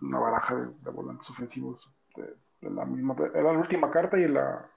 [0.00, 4.68] una baraja de, volantes ofensivos de, la misma, era la última carta y la,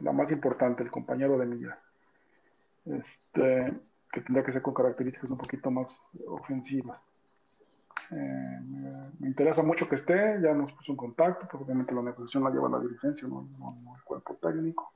[0.00, 1.78] la más importante, el compañero de Millar
[2.96, 3.72] este,
[4.12, 5.88] que tendría que ser con características un poquito más
[6.26, 7.00] ofensivas.
[8.10, 8.60] Eh,
[9.18, 12.50] me, interesa mucho que esté, ya nos puso en contacto, porque obviamente la negociación la
[12.50, 13.46] lleva la dirigencia, no,
[13.96, 14.92] el cuerpo técnico.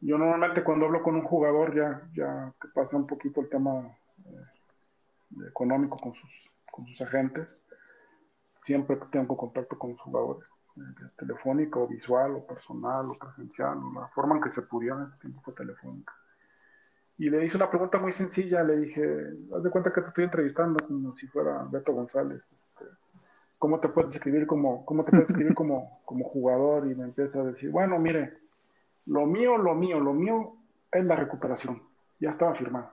[0.00, 3.88] Yo normalmente cuando hablo con un jugador ya, ya que pasa un poquito el tema
[4.24, 6.30] eh, económico con sus,
[6.70, 7.56] con sus agentes,
[8.66, 10.46] siempre tengo contacto con los jugadores,
[10.76, 15.02] eh, telefónico, visual, o personal, o presencial, o la forma en que se pudiera, en
[15.08, 16.12] ese tiempo fue telefónica.
[17.18, 19.02] Y le hice una pregunta muy sencilla, le dije,
[19.54, 22.42] haz de cuenta que te estoy entrevistando como si fuera Beto González.
[22.42, 22.84] Este,
[23.58, 26.90] ¿Cómo te puedes escribir como, cómo te puedes escribir como, como jugador?
[26.90, 28.34] Y me empieza a decir, bueno, mire,
[29.06, 30.56] lo mío, lo mío, lo mío
[30.92, 31.82] es la recuperación.
[32.20, 32.90] Ya estaba firmado.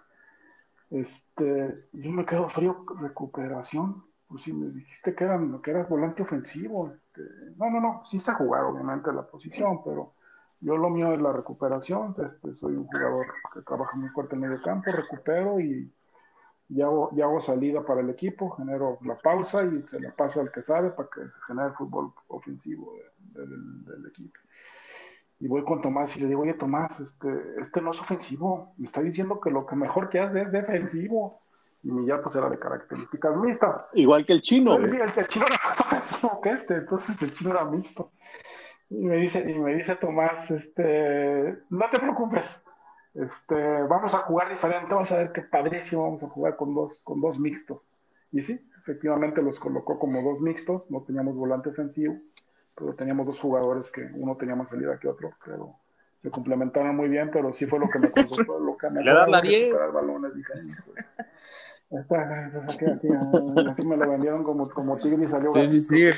[0.90, 4.04] Este, yo me quedo frío, recuperación.
[4.34, 6.92] Pues si me dijiste que, eran, eras volante ofensivo.
[6.92, 7.22] Este,
[7.56, 10.14] no, no, no, sí ha jugado obviamente la posición, pero
[10.60, 14.42] yo lo mío es la recuperación, este, soy un jugador que trabaja muy fuerte en
[14.42, 15.94] medio campo, recupero y,
[16.68, 20.52] ya hago, hago, salida para el equipo, genero la pausa y se la paso al
[20.52, 24.40] que sabe para que genere el fútbol ofensivo del, equipo.
[25.42, 28.88] Y voy con Tomás y le digo, oye Tomás, este, este no es ofensivo, me
[28.88, 31.43] está diciendo que lo que mejor que hace es defensivo.
[31.84, 33.86] Y mi ya pues era de características mixtas.
[33.94, 34.76] Igual que el chino.
[34.78, 38.12] el, el chino era más ofensivo que este, entonces el chino era mixto.
[38.90, 42.46] Y me dice, y me dice Tomás, este, no te preocupes,
[43.16, 47.00] este, vamos a jugar diferente, vamos a ver qué padrísimo, vamos a jugar con dos,
[47.04, 47.80] con dos mixtos.
[48.32, 52.18] Y sí, efectivamente los colocó como dos mixtos, no teníamos volante ofensivo,
[52.76, 55.76] pero teníamos dos jugadores que uno tenía más salida que otro, pero
[56.22, 59.14] se complementaron muy bien, pero sí fue lo que me costó, lo que me Le
[59.14, 59.76] dan la 10.
[59.94, 60.34] balones,
[62.00, 65.52] aquí, aquí, me lo vendieron como, como tigre y salió.
[65.54, 66.10] Sí, sí, sí.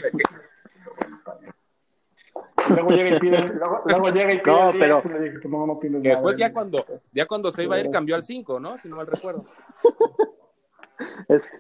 [2.70, 3.44] luego llega y pide,
[3.86, 5.04] luego, llega y pide no, pero
[5.50, 8.60] no, no que después ya cuando, ya cuando se iba a ir cambió al 5,
[8.60, 8.78] ¿no?
[8.78, 9.44] Si no mal recuerdo.
[11.28, 11.52] es...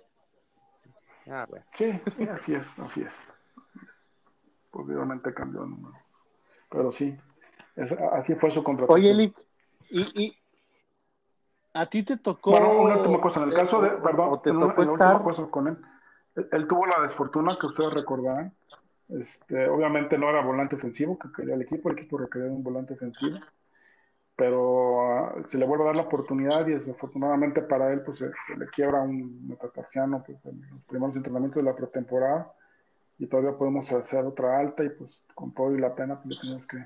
[1.28, 1.66] Ah, bueno.
[1.76, 3.12] Sí, sí, así es, así es.
[4.72, 5.96] Posiblemente cambió el número.
[6.70, 7.18] Pero sí,
[7.76, 8.94] es, así fue su contrato.
[8.94, 9.36] Oye, Lick,
[9.90, 10.38] y, y
[11.76, 12.52] a ti te tocó.
[12.52, 13.90] Bueno, una última cosa, en el caso de.
[13.90, 15.22] Perdón, te en tocó una, estar...
[15.22, 15.78] cosa con él.
[16.52, 16.68] él.
[16.68, 18.54] tuvo la desfortuna que ustedes recordarán.
[19.10, 22.94] Este, obviamente no era volante ofensivo que quería el equipo, el equipo requería un volante
[22.94, 23.38] ofensivo.
[24.38, 28.32] Pero uh, se le vuelve a dar la oportunidad y desafortunadamente para él pues se,
[28.48, 32.52] se le quiebra un metatarsiano pues, en los primeros entrenamientos de la pretemporada
[33.18, 36.42] y todavía podemos hacer otra alta y pues con todo y la pena pues, le
[36.42, 36.86] tenemos que,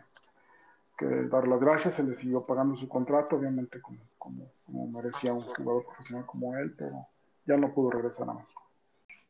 [1.00, 5.34] que dar las gracias, se le siguió pagando su contrato, obviamente como, como, como, merecía
[5.34, 7.08] un jugador profesional como él, pero
[7.46, 8.48] ya no pudo regresar a más.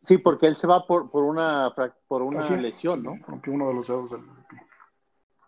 [0.03, 1.73] Sí, porque él se va por, por una,
[2.07, 3.17] por una Así, lesión, ¿no?
[3.27, 4.59] Rompió uno de los dedos del pie.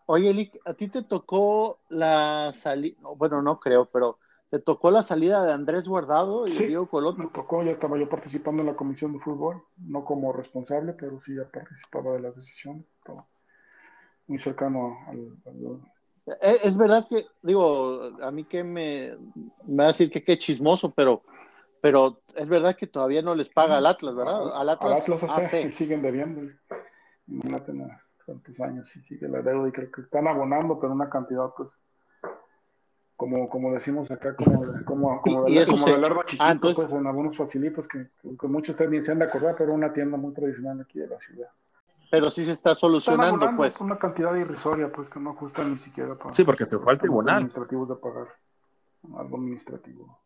[0.06, 2.98] Oye, Lick, ¿a ti te tocó la salida?
[3.18, 4.20] Bueno, no creo, pero
[4.50, 7.18] ¿te tocó la salida de Andrés Guardado y sí, Diego Coloto?
[7.18, 11.20] me tocó, ya estaba yo participando en la comisión de fútbol, no como responsable, pero
[11.26, 13.26] sí ya participaba de la decisión, estaba
[14.28, 15.82] muy cercano al, al
[16.42, 19.18] es verdad que, digo, a mí que me,
[19.66, 21.22] me va a decir que qué chismoso, pero,
[21.82, 24.56] pero es verdad que todavía no les paga al Atlas, ¿verdad?
[24.56, 26.52] Al Atlas, al Atlas AC, y siguen debiendo.
[27.28, 27.74] Imagínate
[28.26, 31.70] tantos años y sigue la deuda y creo que están abonando, pero una cantidad, pues,
[33.16, 35.98] como, como decimos acá, como, como, como, de, como se...
[35.98, 36.86] de chiquito, ah, entonces...
[36.88, 38.10] pues en algunos facilitos que,
[38.40, 41.20] que muchos ni se han de acordar, pero una tienda muy tradicional aquí de la
[41.20, 41.50] ciudad
[42.12, 43.80] pero sí se está solucionando, pues.
[43.80, 46.34] una cantidad irrisoria, pues, que no ajusta ni siquiera para.
[46.34, 47.38] Sí, porque se fue al tribunal.
[47.38, 48.28] Administrativos de pagar.
[49.18, 50.20] Algo administrativo.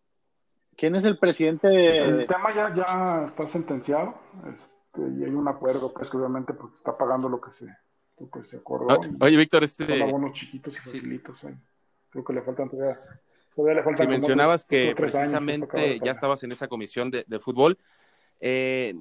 [0.75, 1.97] ¿Quién es el presidente de.?
[1.99, 4.15] El tema ya, ya está sentenciado.
[4.49, 7.67] Este, y hay un acuerdo, pues, que obviamente pues, está pagando lo que se,
[8.17, 8.87] lo que se acordó.
[8.89, 10.09] Ah, oye, Víctor, este.
[10.09, 11.39] Son chiquitos y facilitos.
[11.39, 11.49] Sí.
[12.09, 12.97] Creo que le faltan todavía.
[13.55, 17.77] todavía le faltan si mencionabas que precisamente ya estabas en esa comisión de, de fútbol.
[18.39, 18.91] Eh,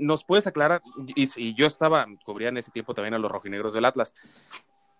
[0.00, 0.82] ¿Nos puedes aclarar?
[1.14, 4.14] Y, yo estaba, cubría en ese tiempo también a los rojinegros del Atlas.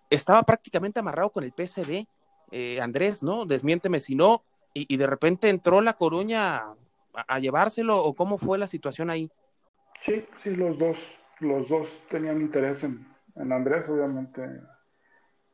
[0.09, 2.05] Estaba prácticamente amarrado con el PSV,
[2.51, 3.45] eh, Andrés, ¿no?
[3.45, 4.43] Desmiénteme si no.
[4.73, 6.63] Y, de repente entró la Coruña
[7.13, 9.29] a, llevárselo, o cómo fue la situación ahí.
[10.01, 10.97] Sí, sí, los dos,
[11.39, 14.41] los dos tenían interés en, en Andrés, obviamente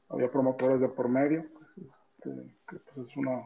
[0.09, 1.45] había promotores de por medio,
[1.75, 2.29] este,
[2.67, 3.39] que pues es una,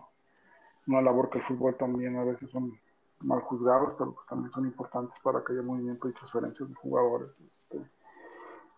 [0.87, 2.79] una labor que el fútbol también a veces son
[3.23, 7.29] mal juzgados, pero pues también son importantes para que haya movimiento y transferencias de jugadores.
[7.39, 7.85] Este,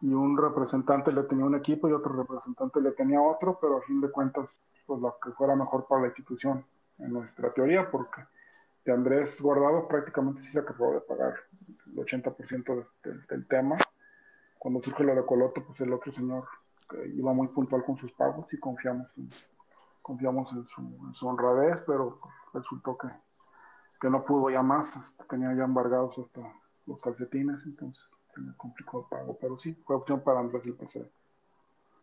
[0.01, 3.81] y un representante le tenía un equipo y otro representante le tenía otro, pero a
[3.81, 4.47] fin de cuentas,
[4.85, 6.65] pues lo que fuera mejor para la institución,
[6.99, 8.21] en nuestra teoría, porque
[8.85, 11.33] de Andrés Guardado prácticamente sí se acabó de pagar
[11.87, 13.75] el 80% de, de, del tema.
[14.59, 16.45] Cuando surge lo de Coloto, pues el otro señor
[16.89, 19.29] que iba muy puntual con sus pagos y confiamos en,
[20.01, 22.19] confiamos en su, honradez, pero
[22.53, 23.07] resultó que
[24.03, 24.89] que no pudo ya más,
[25.29, 26.41] tenía ya embargados hasta
[26.87, 28.03] los calcetines, entonces
[28.35, 31.09] se me complicó el pago, pero sí, fue opción para Andrés el PC.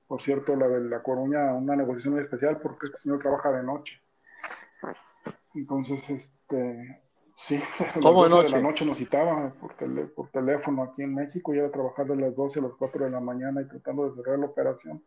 [0.09, 3.63] Por cierto, la de La Coruña, una negociación muy especial porque este señor trabaja de
[3.63, 4.01] noche.
[5.55, 7.03] Entonces, este,
[7.37, 7.61] sí,
[8.03, 8.57] ¿Cómo de, noche?
[8.57, 12.07] de la noche nos citaba por, tele, por teléfono aquí en México, y era trabajar
[12.07, 15.03] de las 12 a las 4 de la mañana y tratando de cerrar la operación.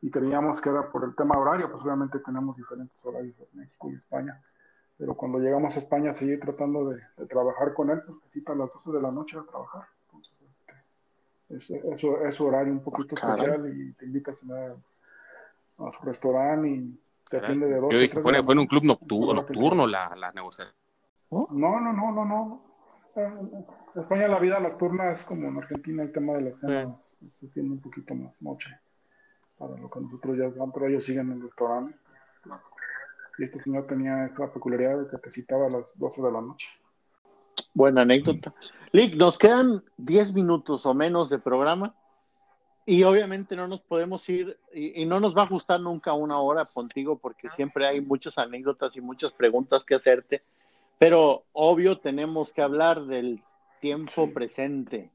[0.00, 3.90] Y creíamos que era por el tema horario, pues obviamente tenemos diferentes horarios en México
[3.90, 4.40] y España
[4.98, 8.56] pero cuando llegamos a España seguí tratando de, de trabajar con él, pues cita a
[8.56, 9.84] las 12 de la noche a trabajar.
[10.06, 10.34] Entonces,
[11.48, 14.76] este, es, es, es, su horario un poquito ah, especial y te invita a cenar
[15.78, 18.84] a su restaurante y te atiende de 12 Yo dije, fue, fue en un club
[18.84, 20.74] nocturno, nocturno la, la negociación.
[21.28, 21.46] ¿Oh?
[21.52, 22.62] No, no, no, no, no.
[23.14, 27.30] En España la vida nocturna es como en Argentina el tema de la cena sí.
[27.40, 28.68] se tiene un poquito más noche
[29.58, 31.94] para lo que nosotros ya pero ellos siguen en el restaurante
[33.38, 36.40] y este señor tenía esta peculiaridad de que te citaba a las 12 de la
[36.40, 36.66] noche.
[37.72, 38.52] Buena anécdota.
[38.92, 41.94] Lick, nos quedan 10 minutos o menos de programa
[42.84, 46.38] y obviamente no nos podemos ir y, y, no nos va a gustar nunca una
[46.38, 50.42] hora contigo porque siempre hay muchas anécdotas y muchas preguntas que hacerte,
[50.98, 53.42] pero obvio tenemos que hablar del
[53.80, 55.10] tiempo presente.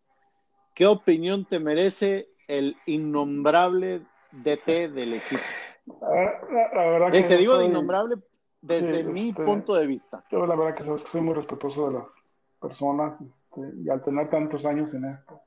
[0.74, 4.02] ¿Qué opinión te merece el innombrable
[4.32, 5.44] DT del equipo?
[5.86, 8.16] La, la verdad que te digo soy, de innombrable
[8.62, 10.24] desde sí, mi este, punto de vista.
[10.32, 12.08] Yo la verdad que soy, soy muy respetuoso de las
[12.62, 15.42] personas este, y al tener tantos años en esto,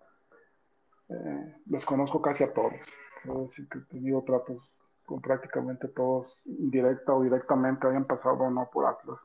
[1.08, 2.74] eh, los conozco casi a todos.
[3.22, 4.58] Quiero decir que he tenido tratos
[5.06, 9.18] con prácticamente todos, indirecta o directamente, hayan pasado o no por Atlas.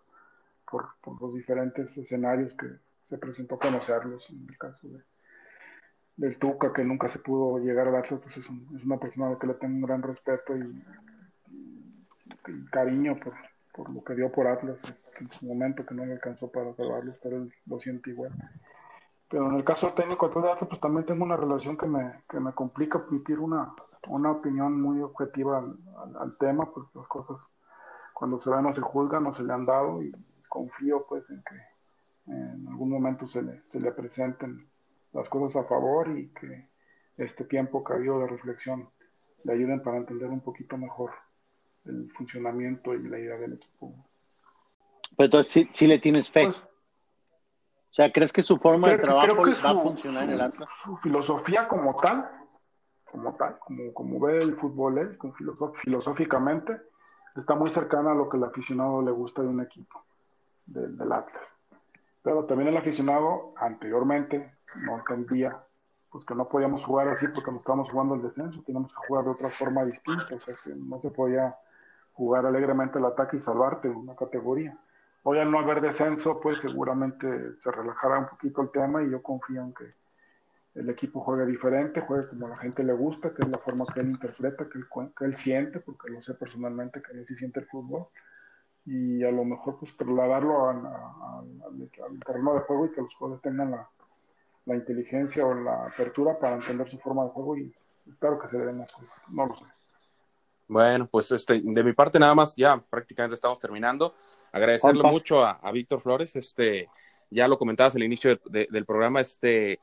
[0.70, 0.86] por,
[1.20, 2.68] los diferentes escenarios que
[3.10, 4.26] se presentó conocerlos.
[4.30, 5.02] En el caso de,
[6.22, 8.46] del Tuca, que nunca se pudo llegar al Atlas, pues es,
[8.86, 10.84] una persona a la que le tengo un gran respeto y,
[12.72, 13.34] cariño por,
[13.74, 14.78] por, lo que dio por Atlas
[15.20, 18.32] en su momento, que no le alcanzó para salvarlos, pero lo siente igual.
[19.30, 22.40] Pero en el caso técnico de Atlas, pues también tengo una relación que me, que
[22.40, 23.74] me complica emitir una,
[24.08, 25.58] una opinión muy objetiva
[26.20, 27.38] al, tema, pues las cosas
[28.14, 30.12] cuando se ven no se juzgan, no se le han dado y
[30.48, 34.71] confío pues en que en algún momento se le, se le presenten
[35.14, 36.68] las cosas a favor y que
[37.18, 38.90] este tiempo que ha habido de reflexión
[39.44, 41.12] le ayuden para entender un poquito mejor
[41.86, 43.94] el funcionamiento y la idea del equipo.
[45.16, 46.46] Pues entonces sí, le tienes fe.
[46.46, 50.70] Pues, o sea, ¿crees que su forma de trabajo va a funcionar en el Atlas?
[50.86, 52.30] Su filosofía como tal,
[53.12, 55.20] como tal, como, como ve el fútbol él,
[55.84, 56.78] filosóficamente,
[57.36, 60.02] está muy cercana a lo que el aficionado le gusta de un equipo,
[60.66, 61.44] del, del Atlas.
[62.22, 64.54] Pero también el aficionado anteriormente
[64.86, 65.58] no entendía
[66.12, 69.24] pues que no podíamos jugar así porque no estábamos jugando el descenso, teníamos que jugar
[69.24, 71.56] de otra forma distinta, o sea, no se podía
[72.14, 74.78] jugar alegremente el ataque y salvarte en una categoría.
[75.24, 79.24] Hoy al no haber descenso, pues seguramente se relajará un poquito el tema y yo
[79.24, 79.94] confío en que
[80.76, 83.86] el equipo juegue diferente, juegue como a la gente le gusta, que es la forma
[83.94, 87.36] que él interpreta, que él, que él siente, porque lo sé personalmente que él sí
[87.36, 88.08] siente el fútbol,
[88.86, 93.72] y a lo mejor pues trasladarlo al terreno de juego y que los jugadores tengan
[93.72, 93.90] la,
[94.66, 97.74] la inteligencia o la apertura para entender su forma de juego y
[98.08, 99.10] espero que se le den las cosas.
[99.30, 99.66] No lo sé.
[100.68, 104.14] Bueno, pues este, de mi parte nada más, ya prácticamente estamos terminando.
[104.54, 106.88] Agradecerle mucho a, Víctor Flores, este,
[107.30, 109.80] ya lo comentabas al inicio del programa, este,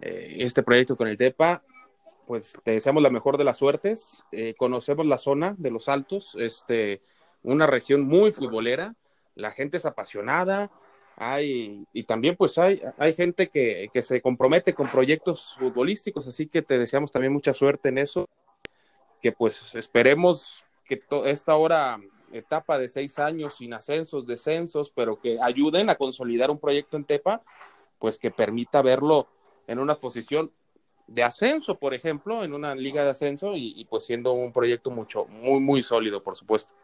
[0.00, 1.62] eh, este proyecto con el TEPA,
[2.26, 4.24] pues te deseamos la mejor de las suertes.
[4.32, 7.00] Eh, conocemos la zona de los Altos, este,
[7.44, 8.96] una región muy futbolera,
[9.36, 10.70] la gente es apasionada,
[11.16, 16.46] hay, y también pues hay, hay gente que, que, se compromete con proyectos futbolísticos, así
[16.46, 18.28] que te deseamos también mucha suerte en eso,
[19.22, 22.00] que pues esperemos que esta ahora
[22.32, 27.04] etapa de seis años sin ascensos, descensos, pero que ayuden a consolidar un proyecto en
[27.04, 27.42] Tepa,
[27.98, 29.28] pues que permita verlo
[29.66, 30.52] en una posición
[31.06, 34.90] de ascenso, por ejemplo, en una liga de ascenso y, y pues siendo un proyecto
[34.90, 36.74] mucho, muy, muy sólido, por supuesto.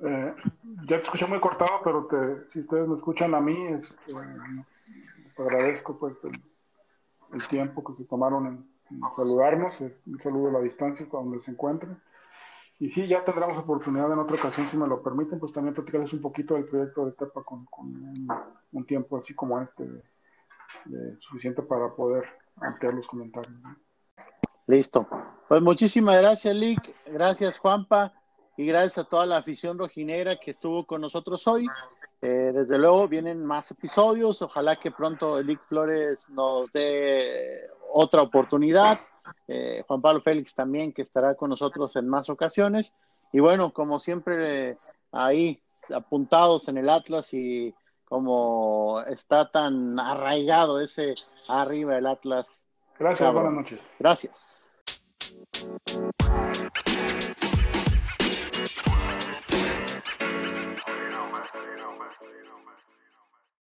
[0.00, 0.34] Eh,
[0.86, 5.40] ya te escuché muy cortado, pero te, si ustedes me escuchan a mí, este, les
[5.40, 9.74] agradezco pues el, tiempo que se tomaron en, saludarnos.
[9.80, 12.00] Un saludo a la distancia donde se encuentren.
[12.78, 16.12] Y sí, ya tendremos oportunidad en otra ocasión, si me lo permiten, pues también platicarles
[16.12, 17.66] un poquito del proyecto de TEPA con,
[18.70, 19.84] un, tiempo así como este,
[21.18, 22.24] suficiente para poder
[22.60, 23.52] ampliar los comentarios.
[24.68, 25.08] Listo.
[25.48, 26.94] Pues muchísimas gracias, Lick.
[27.06, 28.12] Gracias, Juanpa
[28.58, 31.64] y gracias a toda la afición rojinera que estuvo con nosotros hoy.
[32.20, 38.98] Eh, desde luego vienen más episodios, ojalá que pronto Elic Flores nos dé otra oportunidad.
[39.46, 42.96] Eh, Juan Pablo Félix también que estará con nosotros en más ocasiones.
[43.32, 44.76] Y bueno, como siempre,
[45.12, 45.60] ahí
[45.94, 47.72] apuntados en el Atlas y
[48.04, 51.14] como está tan arraigado ese
[51.46, 52.66] arriba el Atlas.
[52.98, 53.80] Gracias, buenas noches.
[54.00, 54.58] Gracias.